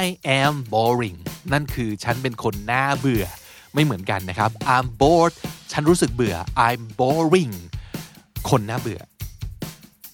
[0.00, 0.02] I
[0.40, 1.18] am boring
[1.52, 3.24] นั่นคือฉันเป็นคนน่าเบื่อ
[3.74, 5.32] ไม่เหมือนกันนะครับ I'm bored
[5.72, 7.54] ฉันรู้สึกเบื่อ I'm boring
[8.50, 9.00] คนน่าเบื่อ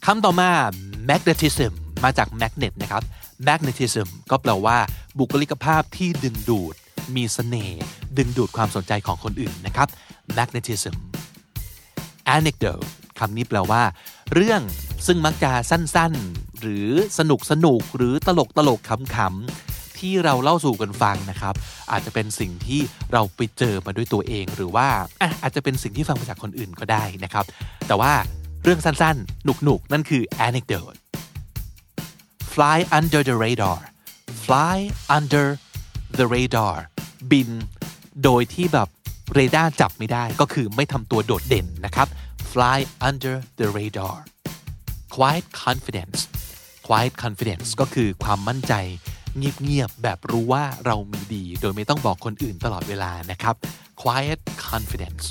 [0.07, 0.51] คำต่อมา
[1.09, 1.73] magnetism
[2.05, 3.03] มาจาก magnet นะครับ
[3.49, 4.79] magnetism ก็แปลว่า
[5.19, 6.75] บุคลิกภาพที่ดึงดูด
[7.17, 7.81] มีเสน่ห์
[8.19, 9.89] ดึงดูดความสนใจของคนอื่นนะครับ
[10.37, 10.95] magnetism
[12.37, 12.87] anecdote
[13.19, 13.83] คำนี้แปลว่า
[14.35, 14.61] เรื่อง
[15.07, 16.89] ซึ่งมักจะสั้นๆ หรือ
[17.19, 19.68] สนุกสนุกหรือตลกตลกขำๆ
[20.01, 21.55] ที่เราเล่าสู่กันฟังนะครับ
[21.93, 22.81] อาจจะเป็นสิ่งที่
[23.13, 24.89] เราไปเจอมาด้วยตัวเอง หรือว่า
[25.43, 27.45] อาจจะเป็นสิ่งที่ฟังมาจากคนอื่นก็ได้นะครับ
[27.87, 28.13] แต่ว่า
[28.63, 30.99] เรื่องสั้นๆ หนุกๆนั่นคือ anecdote
[32.55, 33.79] fly under the radar
[34.45, 34.79] fly
[35.17, 35.47] under
[36.19, 36.77] the radar
[37.31, 37.51] บิน
[38.25, 38.89] โดยที่แบบ
[39.35, 42.09] เรดาร์จับไม่ได้ก็คือไม่ทำตัวโดดเด่นนะครับ
[42.53, 44.17] fly under the radar
[45.15, 46.19] quiet confidence
[46.87, 48.75] quiet confidence ก็คือความมั่นใจ
[49.37, 53.55] เงียบๆแบบรู้ว่าเรามีดี โดยไม่ต้องบอกคนอื่นตลอดเวลานะครับ
[54.03, 55.27] quiet confidence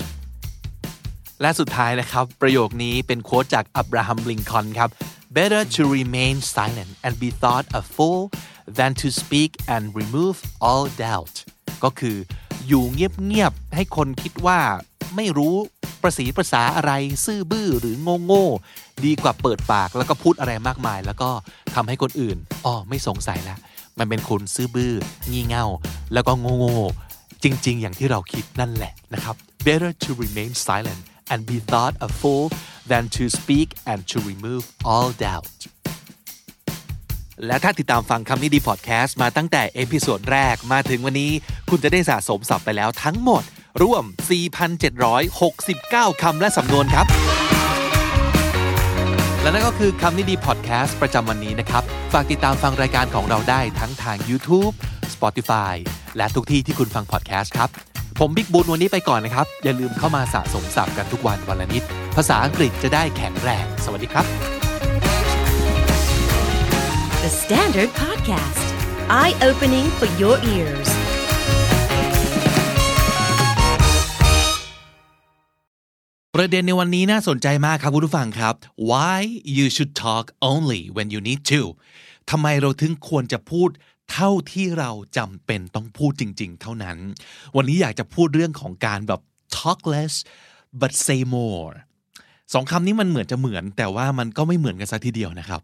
[1.40, 4.90] และสุดท้ายนะครับ ประโยคนี้เป็นโค้ดจากอับราฮัมลิงคอนครับ
[5.36, 8.22] better to remain silent and be thought a fool
[8.78, 10.36] than to speak and remove
[10.68, 11.36] all doubt
[11.84, 12.16] ก็คือ
[12.66, 14.60] อยู่เงียบๆให้คนคิดว่า
[15.16, 15.56] ไม่รู้
[16.02, 16.92] ประสีภาษาอะไร
[17.26, 21.30] ซื่อบื้อหรือโง่โง่ๆดีกว่าเปิดปากแล้วก็พูดอะไรมากมาย แล้วก็
[21.74, 23.58] ทำให้คนอื่นอ๋อไม่สงสัยแล้ว
[23.98, 24.94] มันเป็นคนซื่อบื้อ
[25.30, 25.66] งี่เง่า
[26.12, 29.34] แล้วก็โง่โง่ๆจริง ๆ อย่างที่เราคิดนั่นแหละนะครับ
[29.66, 32.46] better to remain silent and be thought a fool
[32.90, 35.58] than to speak and to remove all doubt
[37.46, 41.32] และถ้าติดตามฟังคำนี้ดีพอดแคสต์มาตั้งแต่ episode แรกมาถึงวันนี้
[41.70, 43.42] คุณจะได้สะสมศัพท์ไปแล้วทั้งหมด
[43.82, 44.04] รวม
[45.32, 47.47] 4,769 คำและสำนวนครับ
[49.42, 54.74] และนั่นก็คือคำนี้ดีพอดแคสต์ประจำวันนี้นะครับ ฝากติดตามฟังรายการของเราได้ทั้งทาง YouTube
[55.14, 55.74] Spotify
[56.16, 57.68] และทุกที่ที่คุณฟังพอดแคสต์ครับ
[58.18, 61.82] ผมบิ๊กบุญวันนี้ไปก่อนนะครับ อย่าลืมเข้ามาสะสมศัพท์กันทุกวันวันละนิด
[62.16, 64.26] ภาษาอังกฤษจะได้แข็งแรง สวัสดีครับ
[67.24, 68.66] The Standard Podcast,
[69.20, 71.07] eye opening for your ears.
[76.42, 78.54] ประเด็นในวันนี้น่าสนใจมากครับคุณผู้ฟังครับ
[78.90, 79.20] why
[79.56, 81.60] you should talk only when you need to
[82.30, 83.70] ทำไมเราถึงควรจะพูด
[84.12, 86.98] เท่าที่เราจำเป็นต้องพูดจริง ๆ เท่านั้น
[87.56, 89.20] วันนี้อยากจะพูดเรื่องของการแบบ
[89.56, 90.14] talk less
[90.80, 91.72] but say more
[92.52, 95.60] สองคำนี้มันเหมือนจะเหมือน แต่ว่ามันก็ไม่เหมือนกันซะทีเดียวนะครับ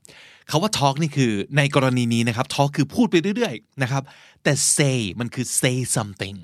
[0.51, 4.03] คาว่า talk นี่คือในกรณีนี้นะครับ talk คือพูดไปเรื่อยๆนะครับ
[4.43, 6.39] แต่ say มันคือ say something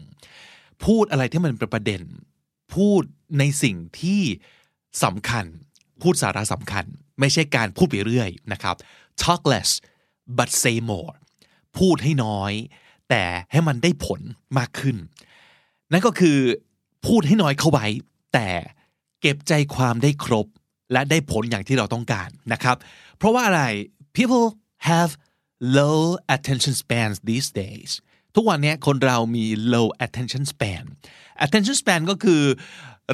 [0.84, 2.02] พูดอะไรที่มันเป็นประเด็น
[2.76, 3.02] พูด
[3.38, 4.22] ในสิ่งที่
[5.04, 5.44] สำคัญ
[6.02, 6.84] พูดสาระสำคัญ
[7.20, 8.76] ไม่ใช่การพูดไปเรื่อยนะครับ
[9.22, 9.70] talk less
[10.36, 11.12] but say more
[11.78, 12.52] พูดให้น้อย
[13.10, 14.20] แต่ให้มันได้ผล
[14.58, 14.96] มากขึ้น
[15.92, 16.38] นั่นก็คือ
[17.06, 17.86] พูดให้น้อยเข้าไว้
[18.34, 18.48] แต่
[19.20, 20.46] เก็บใจความได้ครบ
[20.92, 22.76] และได้ผลอย่างที่เราต้องการนะครับ
[23.16, 23.64] เพราะว่าอะไร
[24.16, 24.46] people
[24.90, 25.10] have
[25.78, 26.00] low
[26.34, 27.90] attention spans these days
[28.34, 30.84] ทุกวันนี้คนเรามี low attention span
[31.44, 32.42] attention span ก็คือ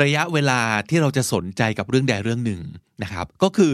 [0.02, 2.60] ระยะเวลาที่เราจะสนใจกับเรื่องใดเรื่องหนึ่ง
[3.02, 3.70] นะครับ ก็คือ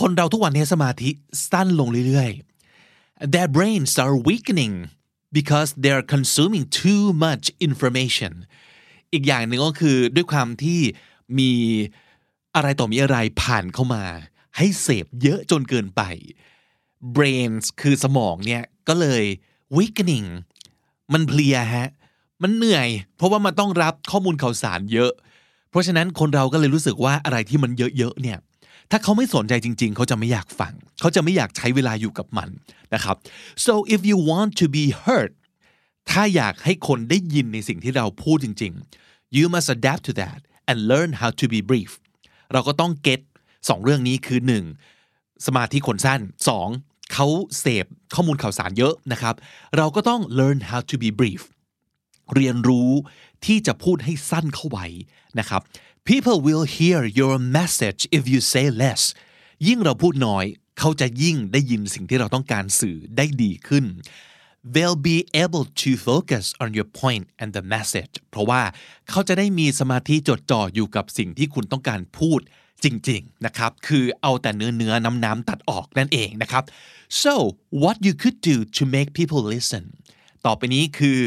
[0.00, 1.10] คนเราทุกวันนี้สมาธิ
[1.50, 4.74] สั้นลงเรื่อยๆ their brains are weakening
[5.38, 8.32] because they are consuming too much information
[9.12, 10.80] อีกอย่างหนึ่งก็คือด้วยความที่
[11.38, 11.52] มี
[12.54, 14.04] อะไรต่อมีอะไรผ่านเข้ามา
[14.56, 16.02] ให้เสพเยอะจนเกินไป
[17.16, 19.24] brains คือสมองเนี่ย ก็เลย
[19.76, 20.28] weakening
[21.12, 21.88] มันเพลียฮะ
[22.42, 25.12] มันเหนื่อย เพราะว่ามันต้องรับข้อมูลข่าวสารเยอะ
[25.70, 28.38] เพราะฉะนั้นคนเราก็เลยรู้สึกว่าอะไรที่มันเยอะๆเนี่ย
[28.90, 32.48] ถ้าเขาไม่สนใจจริงๆ เขาจะไม่อยากฟัง เขาจะไม่อยากใช้เวลาอยู่กับมัน
[32.94, 33.16] นะครับ
[33.66, 35.32] so if you want to be heard
[36.10, 41.92] ถ้าอยากให้คนได้ยินในสิ่งที่เราพูดจริงๆ you must adapt to that and learn how to be brief
[42.52, 43.20] เราก็ต้อง get
[43.68, 44.64] สองเรื่องนี้คือหนึ่ง
[45.46, 46.68] สมาธิคนสั้นสอง
[47.12, 47.26] เขา
[47.60, 49.34] เสพข้อมูลข่าวสารเยอะนะครับ
[49.76, 51.42] เราก็ต้อง learn how to be brief
[52.34, 52.90] เรียนรู้
[53.44, 54.86] ที่จะพูดให้สั้นเข้าไว้
[55.38, 55.62] นะครับ
[56.08, 59.02] people will hear your message if you say less
[59.66, 60.44] ยิ่งเราพูดน้อย
[60.78, 63.84] เขาจะยิ่งได้ยินสิ่งที่เราต้องการสื่อได้ดีขึ้น
[64.74, 68.62] they'll be able to focus on your point and the message เพราะว่า
[69.10, 72.40] เขาจะได้มีสมาธิจดจ่ออยู่กับสิ่งที่คุณต้องการพูด
[72.84, 76.64] จริงๆนะครับ คือเอาแต่เนื้อเนื้อน้ำน้ำตัดออกนั่นเองนะครับ
[77.22, 77.32] so
[77.82, 79.84] what you could do to make people listen
[80.46, 81.20] ต่อไปนี้คือ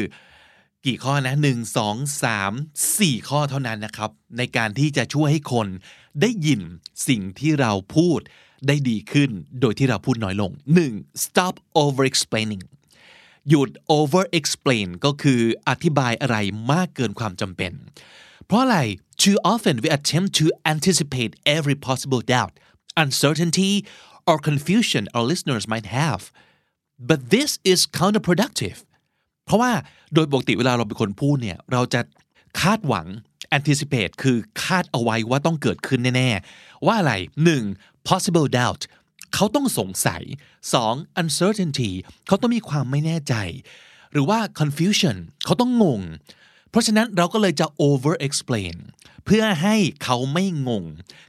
[0.86, 2.52] กี่ข้อนะหนึ่งสองสาม
[2.98, 5.68] สี่ข้อเท่านั้นนะครับ ในการที่จะช่วยให้คน
[6.20, 6.60] ได้ยิน
[7.08, 8.20] สิ่งที่เราพูด
[8.66, 10.52] ได้ดีขึ้นโดยที่เราพูดน้อยลง
[10.88, 11.24] 1.
[11.24, 12.64] stop over explaining
[13.48, 16.36] หยุด over explain ก็คืออธิบายอะไร
[16.72, 17.72] มากเกินความจำเป็น
[18.46, 18.78] เพราะอะไร
[19.22, 22.54] too often we attempt to anticipate every possible doubt
[23.04, 23.72] uncertainty
[24.28, 26.22] or confusion our listeners might have
[27.08, 28.78] but this is counterproductive
[29.50, 29.72] เพราะว่า
[30.14, 32.00] โดยปกติเวลาเราเป็นคนพูดเนี่ย เราจะ
[32.60, 33.06] คาดหวัง
[33.56, 37.12] anticipate คือคาดเอาไว้ว่าต้องเกิดขึ้นแน่ ๆ ว่าอะไร
[37.60, 38.08] 1.
[38.08, 38.82] possible doubt
[39.34, 40.22] เขาต้องสงสัย
[40.72, 41.20] 2.
[41.20, 41.90] uncertainty
[42.26, 43.34] เขาต้องมีความไม่แน่ใจ
[44.12, 46.00] หรือว่า confusion เขาต้องงง
[46.70, 48.76] เพราะฉะนั้นเราก็เลยจะ over explain
[49.24, 50.84] เพื่อให้เขาไม่งง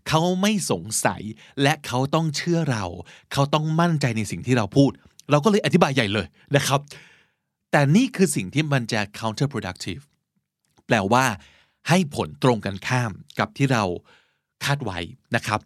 [0.08, 1.22] เขาไม่สงสัย
[1.62, 2.86] และเขาต้องเชื่อเรา
[3.34, 4.92] เขาต้องมั่นใจในสิ่งที่เราพูด
[5.32, 6.82] เราก็เลยอธิบายใหญ่เลยนะครับ
[7.72, 10.04] แต่นี่คือสิ่งที่มันจะ counterproductive
[10.86, 11.26] แปลว่า
[11.90, 13.84] ให้ผลตรงกันข้ามกับที่เรา
[14.64, 15.00] คาดไว้
[15.36, 15.60] นะครับ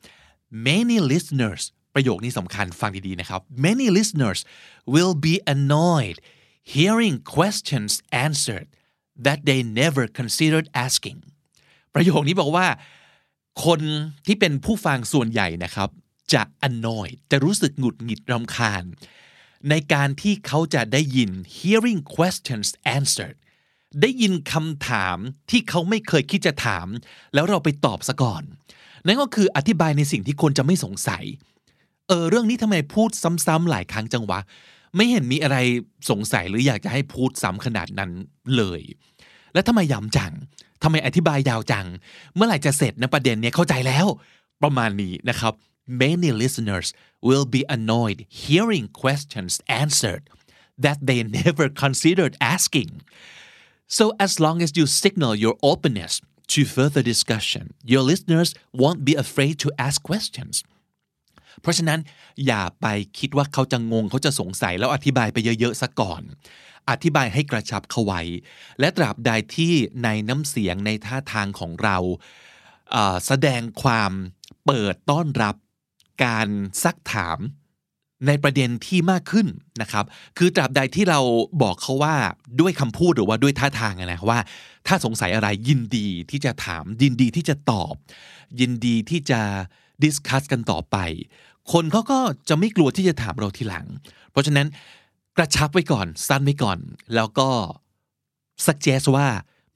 [0.67, 1.63] many listeners
[1.95, 4.39] ประโยคนี้สำคัญฟังดีๆนะครับ many listeners
[4.93, 6.17] will be annoyed
[6.75, 7.91] hearing questions
[8.25, 8.67] answered
[9.25, 11.19] that they never considered asking
[11.93, 12.67] ประโยคนี้บอกว่า
[13.65, 13.81] คน
[14.25, 15.89] ที่เป็นผู้ฟังส่วนใหญ่นะครับ
[16.33, 18.83] จะ annoyed จะรู้สึกหงุดหงิดรำคาญ
[19.69, 23.37] ในการที่เขาจะได้ยิน hearing questions answered
[24.01, 25.17] ได้ยินคำถาม
[25.49, 26.87] ที่เขาไม่เคยคิดจะถาม
[27.33, 28.43] แล้วเราไปตอบซะก่อน
[29.05, 31.23] นั่นก็คืออธิบายในสิ่งที่คนจะไม่สงสัย
[32.07, 33.09] เออเรื่องนี้ทำไมพูด
[33.45, 34.39] ซ้ำๆหลายครั้งจังวะ
[34.95, 35.57] ไม่เห็นมีอะไร
[36.09, 38.11] สงสัยหรืออยากจะให้พูดซ้ำขนาดนั้น
[38.55, 38.81] เลย
[39.53, 40.33] แล้วทำไมย้ำจัง
[40.83, 41.87] ทำไมอธิบายยาวจัง
[42.35, 44.05] เมื่อไหร่จะเสร็จนะประเด็นเนี้ยเข้าใจแล้ว
[44.63, 45.53] ประมาณนี้นะครับ
[45.86, 46.86] many listeners
[47.28, 50.24] will be annoyed hearing questions answered
[50.84, 52.90] that they never considered asking
[53.98, 56.12] so as long as you signal your openness
[56.52, 60.56] to further discussion your listeners won't be afraid to ask questions
[61.62, 62.00] เพราะฉะนั้น
[62.46, 62.86] อย่าไป
[63.18, 66.22] คิดว่าเขาจะงงเขาจะสงสัยแล้วอธิบายไปเยอะๆซะก่อน
[66.90, 68.20] อธิบายให้กระชับเข้าไว้
[68.80, 69.72] และตราบใดที่
[70.04, 71.96] ในน้ำเสียงในท่าทางของเรา
[72.90, 74.12] เอ่อแสดงความ
[74.66, 75.56] เปิดต้อนรับ
[76.23, 76.47] การ
[76.83, 77.39] ซักถาม
[78.27, 79.47] ในประเด็นที่มากขึ้น
[79.81, 80.05] นะครับ
[80.37, 81.19] คือตราบใดที่เรา
[81.61, 82.15] บอกเขาว่า
[82.59, 84.39] ด้วยคำพูดหรือว่าด้วยท่าทางนะว่า
[84.87, 87.93] ถ้าสงสัยอะไรยินดีที่จะถามยินดีที่จะตอบ
[88.59, 89.41] ยินดีที่จะ
[90.03, 90.97] ดิสคัสกันต่อไป
[91.71, 93.87] คนเขาก็จะไม่กลัวที่จะถามเราทีหลัง
[94.31, 94.67] เพราะฉะนั้น
[95.37, 96.79] กระชับไว้ก่อน สั้นไว้ก่อน
[97.15, 97.49] แล้วก็
[98.65, 99.27] suggest ว่า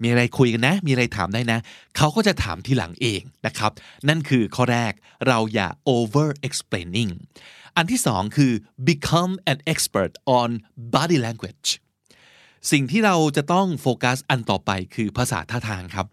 [0.02, 1.60] มีอะไรคุยกันนะ มีอะไรถามได้นะ
[1.98, 3.72] เขาก็จะถามทีหลังเองนะครับ
[4.08, 4.94] นั่นคือข้อแรก
[5.28, 7.12] เราอย่า over explaining
[7.78, 8.54] อันที่สองคือ
[8.90, 10.50] become an expert on
[10.96, 11.70] body language
[12.72, 16.06] สิ่งที่เราจะต้องโฟกัสอันต่อไปคือภาษาท่าทางครับ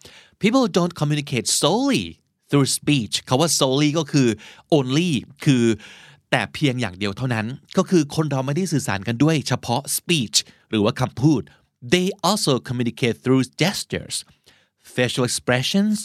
[0.43, 2.05] people don't communicate solely
[2.51, 4.29] through speech คาว่า solely ก็คือ
[4.77, 5.11] only
[5.45, 5.65] คือ
[6.31, 7.47] แต่เพียงอย่างเดียวเท่านั้น
[7.77, 10.37] ก็คือคนเราไม่ได้สื่อสารกันด้วยเฉพาะ speech
[10.71, 11.43] หรือว่าคำพูด
[11.93, 14.17] they also communicate through gestures
[14.95, 15.97] facial expressions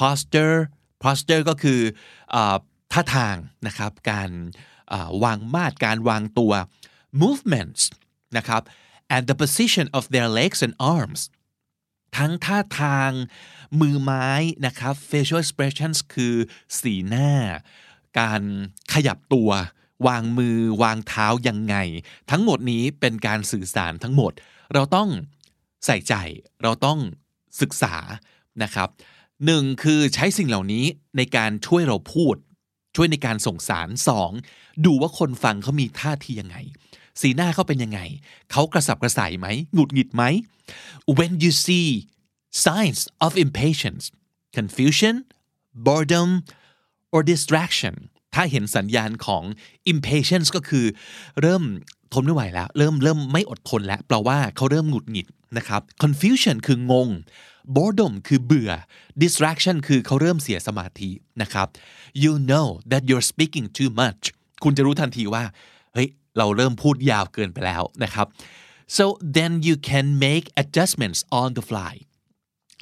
[0.00, 0.58] posture
[1.04, 1.80] posture ก็คือ
[2.92, 4.30] ท่าทางนะครับ การ
[5.24, 6.52] วางมาดการวางตัว
[7.22, 7.82] movements
[8.36, 8.62] นะครับ
[9.14, 11.20] and the position of their legs and arms
[12.16, 13.10] ทั้งท่าทาง
[13.80, 14.28] มือไม้
[14.66, 16.34] นะครับ facial expressions คือ
[16.80, 17.30] สีหน้า
[18.20, 18.42] การ
[18.92, 19.50] ขยับตัว
[20.06, 21.76] วางมือวางเท้ายังไง
[22.30, 24.32] ทั้งหมดนี้เป็นการสื่อสารทั้งหมด
[24.74, 25.08] เราต้อง
[25.86, 26.14] ใส่ใจ
[26.62, 26.98] เราต้อง
[27.60, 27.94] ศึกษา
[28.62, 28.88] นะครับ
[29.46, 30.84] หนึ่งคือใช้สิ่งเหล่านี้
[31.16, 32.36] ในการช่วยเราพูด
[32.96, 34.30] ช่วยในการส่งสารสอง
[34.84, 36.56] ดูว่าคนฟังเขามีท่าทียังไง
[37.20, 38.00] สีหน้าเขาเป็นยังไง
[38.50, 40.22] เขากระสับกระส่ายไหมหงุดหงิดไหม
[41.18, 41.88] when you see
[42.64, 44.04] signs of impatience
[44.56, 45.16] confusion
[45.86, 46.30] boredom
[47.14, 47.94] or distraction
[48.34, 49.42] ถ้าเห็นสัญญาณของ
[49.92, 50.86] impatience ก็คือ
[51.40, 51.62] เริ่ม
[52.12, 57.08] ทนไม่ไหวแล้ว เริ่มเริ่มไม่อดทนแล้วแปลว่าเขาเริ่มหงุดหงิดนะครับ confusion คืองง
[57.76, 58.72] boredom คือเบื่อ
[59.22, 61.10] distraction คือเขาเริ่มเสียสมาธิ
[61.42, 61.66] นะครับ
[62.22, 64.22] you know that you're speaking too much
[64.62, 65.44] คุณจะรู้ทันทีว่า
[65.94, 68.26] เฮ้ย เราเริ่มพูดยาวเกินไปแล้วนะครับ
[68.96, 69.04] so
[69.36, 71.94] then you can make adjustments on the fly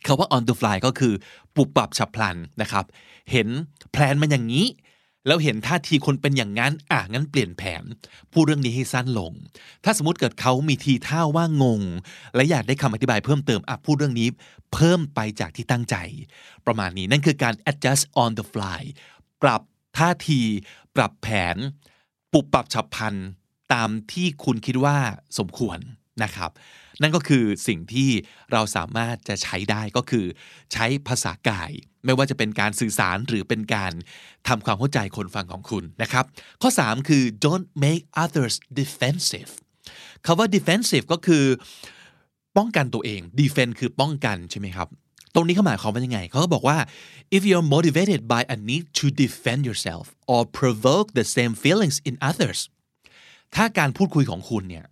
[0.07, 1.15] คาว่า on the fly ก็คือ
[1.55, 2.85] ปรับปรับฉับพลันนะครับ
[3.33, 3.49] เห็น
[3.93, 4.67] แพลนมันอย่างนี้
[5.27, 7.83] แล้วเห็นท่าทีคนเป็นอย่างนั้น อะงั้นเปลี่ยนแผน
[8.33, 9.33] พูดเรื่องนี้ให้สั้นลง
[9.85, 11.83] ถ้าสมมติเกิดเขามีทีท่าว่างง
[12.35, 14.29] และอยากได้คำอธิบายเพิ่มเติมอะพูดเรื่องนี้
[14.73, 15.97] เพิ่มไปจากที่ตั้งใจ
[16.67, 18.81] ประมาณนี้นั่นคือการ adjust on the fly
[19.43, 19.63] ปรับ
[19.99, 20.41] ท่าที
[20.97, 21.57] ปรับแผน
[22.33, 23.15] ปรับปรับฉับพลัน
[23.73, 24.97] ตามที่คุณคิดว่า
[25.39, 25.79] สมควร
[26.23, 26.51] นะครับ
[27.03, 28.11] นั่นก็คือสิ่งที่
[28.53, 30.27] เราสามารถจะใช้ได้ก็คือ
[30.73, 31.71] ใช้ภาษากาย
[32.05, 33.93] ไม่ว่าจะเป็นการสื่อสารหรือเป็นการ
[34.49, 36.25] ทำความเข้าใจคนฟังของคุณนะครับ
[36.63, 39.51] ข้อ 3 คือ don't make others defensive
[40.27, 41.45] คาว่า defensive ก็คือ
[42.57, 44.89] ป้องกันตัวเอง defend คือป้องกันใช่ไหมครับ
[45.35, 46.79] ตรงนี้เขาหมายความว่ายังไง เขาก็บอกว่า
[47.37, 52.15] if you're motivated by a need to defend yourself or provoke the same feelings in
[52.31, 52.59] others
[53.55, 54.85] ถ้าการพูดคุยของคุณเนี่ย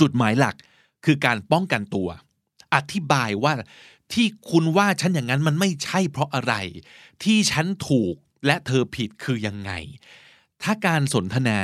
[0.00, 0.54] จุดหมายหลัก
[1.04, 2.08] คือการป้องกันตัว
[2.74, 3.52] อธิบายว่า
[4.12, 6.54] ที่คุณว่าฉันอย่างนั้นมันไม่ใช่เพราะอะไร
[7.22, 8.14] ที่ฉันถูก
[8.46, 9.72] และเธอผิดคือยังไง
[10.62, 11.60] ถ้าการสนทนา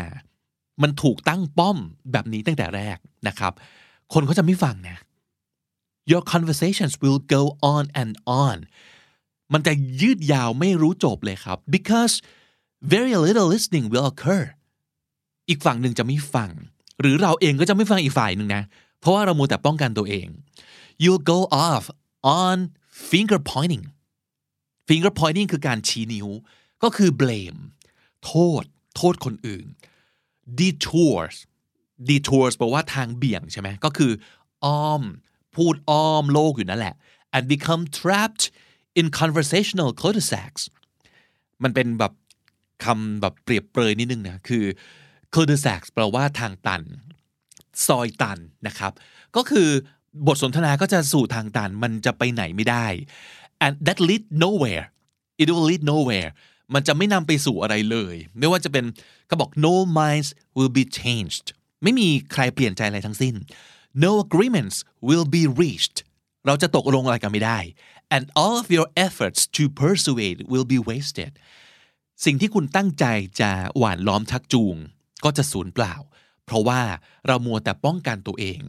[0.82, 1.78] มันถูกตั้งป้อม
[2.12, 3.52] แบบนี้ตั้งแต่แรกนะครับ
[4.12, 4.96] คนเขาจะไม่ฟังนะ
[6.10, 7.42] your conversations will go
[7.72, 8.56] on and on
[9.52, 12.14] มันจะยืดยาวไม่รู้จบเลยครับ because
[12.92, 14.42] very little listening will occur
[15.48, 16.50] อีกฝั่งหนึ่งจะไม่ฟัง
[17.00, 18.62] หรือเราเองก็จะไม่ฟังอีกฝ่ายหนึ่งนะ
[19.00, 20.26] เพราะว่าเรามัวแต่ป้องกันตัวเอง
[21.02, 21.84] you'll go off
[22.42, 22.56] on
[23.10, 23.84] finger pointing
[24.88, 26.28] finger pointing คือการชี้นิ้ว
[26.82, 27.60] ก็คือ blame
[28.24, 28.64] โทษ
[28.96, 29.66] โทษคนอื่น
[30.60, 31.36] detours
[32.08, 34.12] detours แปลว่าทางเบี่ยงใช่ไหมก็คือ
[34.64, 35.02] อ้อม
[35.56, 36.94] พูดอ้อมโลกอยู่นั่นแหละ
[37.36, 38.44] and become trapped
[38.98, 40.62] in conversational cul-de-sacs
[41.62, 42.12] มันเป็นแบบ
[42.84, 44.64] คำแบบเปรียบเปรยนิดนึงนะ คือ
[45.34, 46.82] c u l de sac แปลว่าทางตัน
[47.86, 48.92] ซอยตันนะครับ
[49.36, 49.68] ก็คือ
[50.26, 52.86] บทสนทนาก็จะสู่ทางตัน มันจะไปไหนไม่ได้
[53.64, 54.84] and that lead nowhere
[55.40, 56.30] it will lead nowhere
[56.74, 58.84] มันจะไม่นำไปสู่อะไรเลย ไม่ว่าจะเป็น
[59.26, 61.46] เขาบอก no minds will be changed
[61.82, 63.34] ไม่มีใครเปลี่ยนใจอะไรทั้งสิ้น
[64.04, 64.76] no agreements
[65.08, 65.98] will be reached
[66.46, 67.58] เราจะตกลงอะไรกันไม่ได้
[68.14, 71.32] and all of your efforts to persuade will be wasted
[72.24, 73.04] สิ่งที่คุณตั้งใจ
[73.40, 74.76] จะหว่านล้อมชักจูง
[75.24, 75.94] ก็จะสูญเปล่า
[76.46, 76.80] เพราะว่า
[77.26, 78.60] เรามัวแต่ป้องกันตัวเอง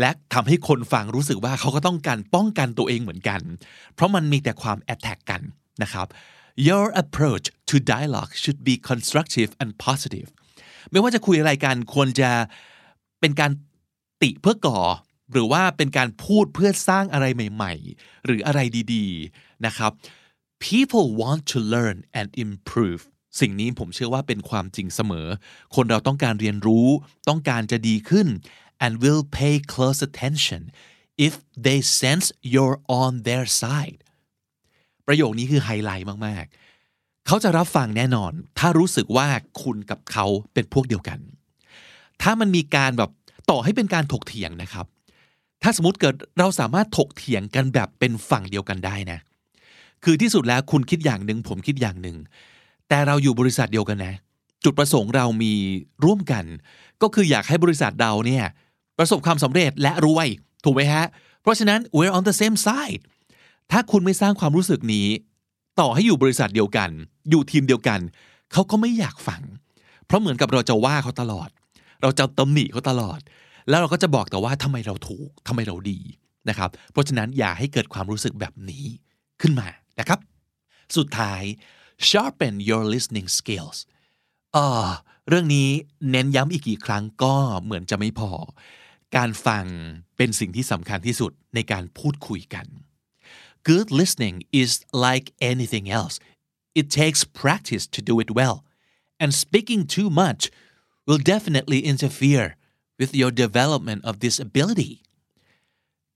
[0.00, 3.40] และทำให้คนฟังรู้สึกว่าเขาก็ต้องการป้องกันตัวเองเหมือนกัน
[3.94, 5.42] เพราะมันมีแต่ความ attack กัน
[5.82, 6.06] นะครับ
[6.68, 10.28] Your approach to dialogue should be constructive and positive
[10.90, 12.30] ไม่ว่าจะคุยอะไรกันควรจะ
[13.20, 13.52] เป็นการ
[14.22, 14.80] ติเพื่อก่อ
[15.32, 18.60] หรือว่าเป็นการพูดเพื่อสร้างอะไรใหม่ ๆ หรืออะไร
[18.94, 19.92] ดี ๆ นะครับ
[20.68, 23.02] people want to learn and improve
[23.40, 25.26] สิ่งนี้ผมเชื่อว่าเป็นความจริงเสมอ
[25.74, 26.88] คนเราต้องการเรียนรู้
[27.28, 28.26] ต้องการจะดีขึ้น
[28.84, 30.62] and will pay close attention
[31.26, 31.32] if
[31.64, 34.00] they sense you're on their side
[35.06, 39.28] ประโยคนี้คือไฮไลท์มากๆ เขาจะรับฟังแน่นอน ถ้ารู้สึกว่า
[39.62, 41.18] คุณกับเขาเป็นพวกเดียวกัน
[42.22, 43.10] ถ้ามันมีการแบบ
[43.50, 44.86] ต่อให้เป็นการถกเถียงนะครับ
[45.62, 49.18] ถ้าสมมติเกิดเราสามารถถกเถียงกันแบบเป็นฝั่งเดียวกันได้นะ
[50.04, 52.16] คือที่สุดแล้วคุณคิดอย่างหนึ่งผมคิดอย่างหนึ่ง
[52.92, 54.14] แต่เราอยู่บริษัทเดียวกันนะ
[54.64, 55.54] จุดประสงค์เรามี
[56.04, 56.44] ร่วมกัน
[57.02, 58.44] ก็คืออยากให้บริษัทเราเนี่ย
[58.98, 60.28] ประสบความสำเร็จและรวย
[60.64, 61.04] ถูกไหมฮะ
[61.42, 63.02] เพราะฉะนั้น we're on the same side
[63.70, 65.08] ถ้าคุณไม่สร้างความรู้สึกนี้
[65.80, 66.90] ต่อให้อยู่บริษัทเดียวกัน
[67.30, 68.00] อยู่ทีมเดียวกัน
[68.52, 69.42] เขาก็ไม่อยากฟัง
[70.06, 71.48] เพราะเหมือนกับเราจะว่าเขาตลอด
[72.02, 73.20] เราจะตำหนิเขาตลอด
[73.68, 75.98] แล้วเราก็จะบอกแต่ว่าทำไมเราถูกทำไมเราดี
[76.48, 78.84] นะครับ เพราะฉะนั้นอย่าให้เกิดความรู้สึกแบบนี้
[79.40, 79.66] ขึ้นมา
[80.00, 80.18] นะครับ
[80.96, 81.42] สุดท้าย
[82.10, 83.78] sharpen your listening skills
[84.56, 84.88] อ่า
[85.28, 85.68] เรื่องนี้
[86.10, 88.32] เน้นย้ำอีกกี่ครั้งก็เหมือนจะไม่พอ
[89.16, 89.64] การฟัง
[90.16, 92.66] เป็นสิ่งที่สำคัญที่สุดในการพูดคุยกัน
[93.70, 94.70] Good listening is
[95.06, 96.16] like anything else.
[96.80, 98.56] It takes practice to do it well.
[99.22, 100.42] And speaking too much
[101.06, 102.46] will definitely interfere
[103.00, 104.92] with your development of this ability.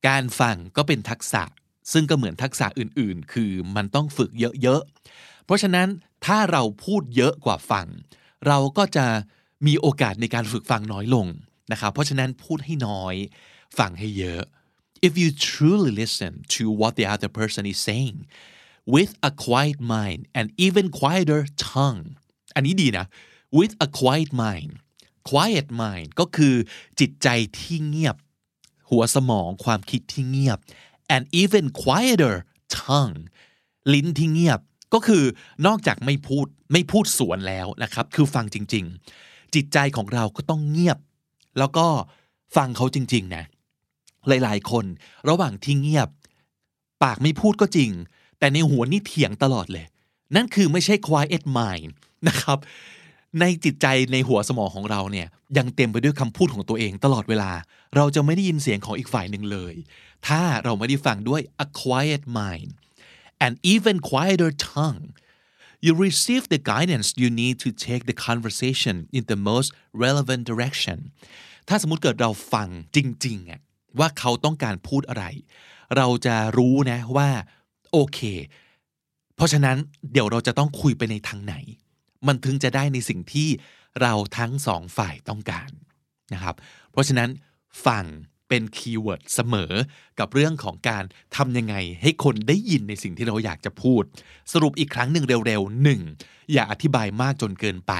[0.09, 1.43] การฟังก็เป็นทักษะ
[1.93, 4.31] ซึ่งก็เหมือนทักษะอื่นๆ คือมันต้องฝึก
[4.63, 5.89] เยอะๆ เพราะฉะนั้น
[6.27, 7.87] ถ้าเราพูดเยอะกว่าฟัง
[8.47, 9.07] เราก็จะ
[9.67, 11.27] มีโอกาสในการฝึกฟังน้อยลง
[11.73, 13.15] นะครับเพราะฉะนั้นพูดให้น้อย
[13.79, 14.43] ฟังให้เยอะ
[15.07, 18.19] if you truly listen to what the other person is saying
[18.95, 22.05] with a quiet mind and even quieter tongue
[22.55, 23.07] อันนี้ดีนะ
[23.59, 24.73] with a quiet mind
[25.31, 26.55] quiet mind ก็คือ
[27.01, 27.29] จิตใจ
[27.59, 28.17] ที่เงียบ
[28.91, 30.59] หัวสมองความคิดที่เงียบ
[31.15, 32.35] and even quieter
[32.81, 33.19] tongue
[33.93, 34.61] ลิ้นที่เงียบ
[34.95, 35.23] ก็คือ
[35.67, 38.85] นอกจากไม่พูดไม่พูดสวนแล้วนะครับ คือฟังจริง
[39.21, 40.99] ๆ จิตใจของเราก็ต้องเงียบ
[41.59, 41.87] แล้วก็
[42.57, 43.45] ฟังเขาจริง ๆ นะ
[44.29, 44.85] หลายๆ คน
[45.29, 46.09] ระหว่างที่เงียบ
[47.03, 47.91] ปากไม่พูดก็จริง
[48.39, 49.87] แต่ในหัวนี่เถียงตลอดเลย
[50.37, 51.91] นั่นคือไม่ใช่ quiet mind
[52.29, 52.59] นะครับ
[53.41, 55.27] ในจิตใจในหัวสมองของเราเนี่ย
[55.59, 57.51] ยังเต็มไปด้วยคำพูดของตัวเองตลอดเวลา
[57.97, 59.75] เราจะไม่ได้ยินเสียงของอีกฝ่ายหนึ่งเลย
[60.27, 62.71] ถ้าเราไม่ได้ฟังด้วย a quiet mind
[63.47, 65.05] an even quieter tongue
[65.85, 69.69] you receive the guidance you need to take the conversation in the most
[70.05, 70.99] relevant direction
[71.69, 73.61] ถ้าสมมติเกิดเราฟังจริงๆอะ
[73.99, 75.25] ว่าเขาต้องการพูดอะไร
[75.97, 77.29] เราจะรู้นะว่า
[77.93, 78.21] โอเค
[79.37, 79.77] เพราะฉะนั้น
[80.13, 81.55] เดี๋ยวเราจะต้องคุยไปในทางไหน
[82.27, 83.49] มันถึงจะได้ในสิ่งที่
[84.03, 85.71] เราทั้งสองฝ่ายต้องการ
[86.35, 86.55] นะครับ
[86.91, 87.31] เพราะฉะนั้น
[87.87, 88.05] ฟัง
[88.49, 89.73] เป็นคีย์เวิร์ดเสมอ
[90.19, 91.05] กับเรื่องของการ
[91.37, 94.03] ทำยังไงให้คนได้ยินในสิ่งที่เราอยากจะพูด
[94.53, 96.01] สรุปอีกครั้งหนึ่งเร็วๆหนึ่ง
[96.53, 97.93] อย่าอธิบายมากจนเกินไป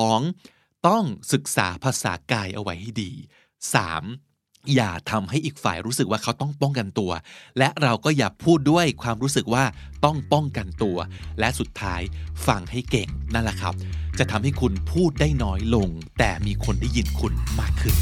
[0.00, 0.86] 2.
[0.86, 4.74] ต้องศึกษาภาษากายเอาไว้ให้ดี 3.
[4.74, 7.10] อย่าทำให้อีกฝ่ายรู้สึกว่าเขาต้องป้องกันตัว
[7.58, 9.64] และเราก็อย่าพูดด้วยความรู้สึกว่า
[10.04, 10.96] ต้องป้องกันตัว
[11.40, 12.00] และสุดท้าย
[12.46, 13.74] ฟังให้เก่งนั่นแหละครับ
[14.18, 15.88] จะทำให้คุณพูดได้น้อยลง
[16.18, 17.94] แต่มีคนได้ยินคุณมากขึ้น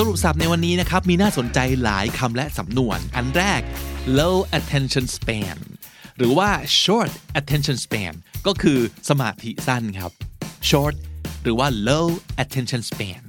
[0.00, 3.62] สรุปสับในวันนี้นะครับ มีน่าสนใจหลายคำและสำนวน อันแรก
[4.18, 5.58] low attention span
[6.16, 6.50] หรือว่า
[6.82, 8.14] short attention span
[8.46, 8.78] ก็คือ
[9.08, 10.12] สมาธิสั้นครับ
[10.70, 10.94] short
[11.42, 12.06] หรือว่า low
[12.42, 13.22] attention span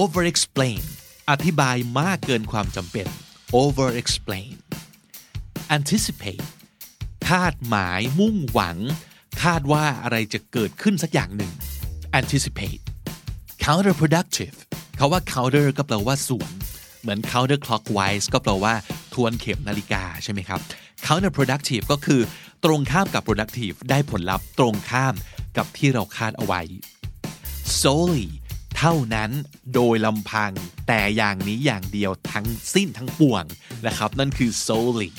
[0.00, 0.82] over explain
[1.30, 3.06] อธิบายมากเกินความจำเป็น
[3.62, 4.54] over explain
[5.76, 6.46] anticipate
[7.28, 8.78] คาดหมายมุ่งหวัง
[9.42, 11.52] คาดว่าอะไรจะเกิดขึ้นสักอย่างหนึ่ง
[12.20, 12.82] anticipate
[13.64, 14.56] counterproductive
[15.02, 16.52] าว่า counter ก็แปลว่าสวน
[17.00, 18.74] เหมือน counter clockwise ก็แปลว่า
[19.14, 20.60] ทวนเข็มนาฬิกาใช่ไหมครับ
[21.06, 22.20] counterproductive ก็คือ
[22.64, 25.14] ตรงข้ามกับ productive ได้ผลลัพธ์ตรงข้าม
[25.56, 26.62] กับที่เราคาดเอาไว้
[27.80, 28.28] solely
[28.76, 29.30] เท่านั้น
[29.74, 30.52] โดยลำพัง
[30.88, 33.44] แต่อย่างนี้อย่างเดียวทั้งสิ้นทั้งปวง
[33.86, 35.12] นะครับ นั่นคือ solely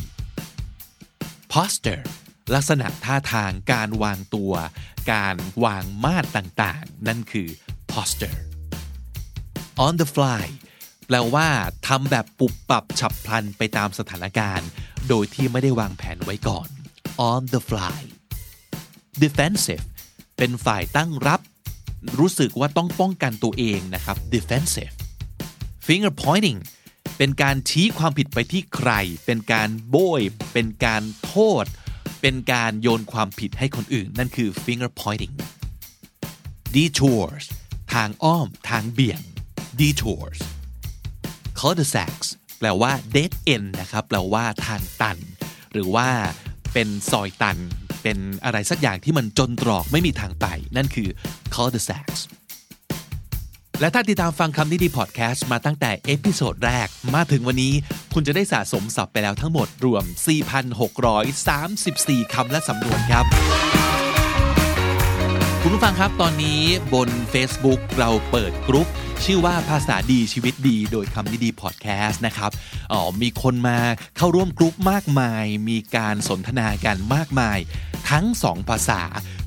[1.53, 2.03] posture
[2.53, 4.53] ลักษณะท่าทางการวางตัว
[5.11, 7.47] การวางมาดต่างๆ นั่นคือ
[7.91, 8.52] posture
[9.85, 10.45] on the fly
[11.07, 11.47] แปลว่า
[11.87, 14.67] ทำแบบปุบปับฉับพลันไปตามสถานการณ์
[15.09, 16.67] โดยที่ไม่ได้วางแผนไว้ก่อน
[17.29, 17.99] on the fly
[19.23, 19.85] defensive
[20.37, 21.41] เป็นฝ่ายตั้งรับ
[22.19, 24.93] รู้สึกว่าต้องป้องกันตัวเองนะครับ defensive
[25.87, 26.59] finger pointing
[27.17, 28.91] เป็นการชี้ความผิดไปที่ใคร
[29.25, 30.21] เป็นการโบย
[30.53, 31.65] เป็นการโทษ
[32.21, 35.35] เป็นการโยนความผิดให้คนอื่น นั่นคือ finger pointing
[36.75, 37.45] detours
[37.93, 39.21] ทางอ้อม ทางเบี่ยง
[39.81, 40.39] detours
[41.59, 42.27] cul-de-sacs
[42.59, 45.17] แปลว่า dead end นะครับ แปลว่าทางตัน
[45.71, 46.07] หรือว่า
[46.73, 47.57] เป็นซอยตัน
[48.03, 50.45] เป็นอะไรสักอย่างที่มันจนตรอกไม่มีทางไป
[50.75, 51.09] นั่นคือ
[51.53, 52.21] cul-de-sacs
[53.79, 57.73] และถ้าติดตามฟังคำนี้ดีพอดแคสต์มาตั้งแต่ episode แรก มาถึงวันนี้
[58.13, 60.03] คุณจะได้สะสมศัพท์ไปแล้วทั้งหมดรวม
[61.39, 63.25] 4,634 คำและสำนวนครับ
[65.61, 66.61] คุณผู้ฟังครับตอนนี้
[66.93, 68.87] บน Facebook เราเปิดกรุ๊ป
[69.27, 72.51] ชื่อว่าภาษาดีชีวิตดีโดยคำนี้ดีพอดแคสต์นะครับ
[72.91, 73.79] อ๋อมีคนมา
[74.17, 77.57] เข้าร่วมกรุ๊ปมากมาย มีการสนทนากันมากมาย
[78.09, 79.01] ทั้งสองภาษา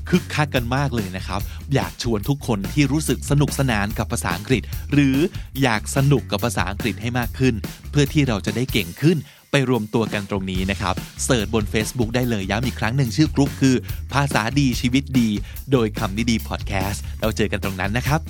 [0.09, 1.41] คึกคักกันมากเลยนะครับ
[1.73, 4.61] อยากชวนทุกคนที่รู้สึกสนุกสนานกับภาษาอังกฤษ
[4.93, 5.17] หรือ
[5.61, 7.55] อยากสนุกกับภาษาอังกฤษให้มากขึ้น
[7.91, 9.17] เพื่อที่เราจะได้เก่งขึ้น
[9.51, 13.75] ไปรวมตัวกันตรงนี้นะครับเสิร์ชบน Facebook ได้เลยย้ำอีกครั้งหนึ่งชื่อกรุ๊ปคือ
[14.13, 15.29] ภาษาดีชีวิตดี
[15.71, 18.21] โดยคำนี้ดีพอดแคสต์เราเจอกันตรงนั้นนะครับ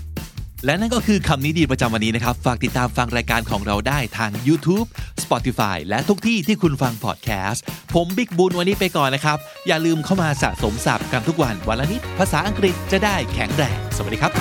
[0.65, 4.87] และนั่นก็คือคำนี้ดีประจำวันนี้นะครับ ฝากติดตามฟังรายการของเราได้ทาง YouTube
[5.23, 9.37] Spotify และทุกที่ที่คุณฟังพอดแคสต์ ผมบิ๊กบุญวันนี้ไปก่อนนะครับ
[9.67, 14.31] อย่าลืมเข้ามาสะสมศัพท์กันทุกวันวันละนิด ภาษาอังกฤษจะได้แข็งแรง สวัสดีครับ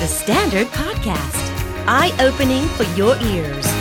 [0.00, 1.44] The Standard Podcast,
[1.98, 3.79] eye opening for your ears.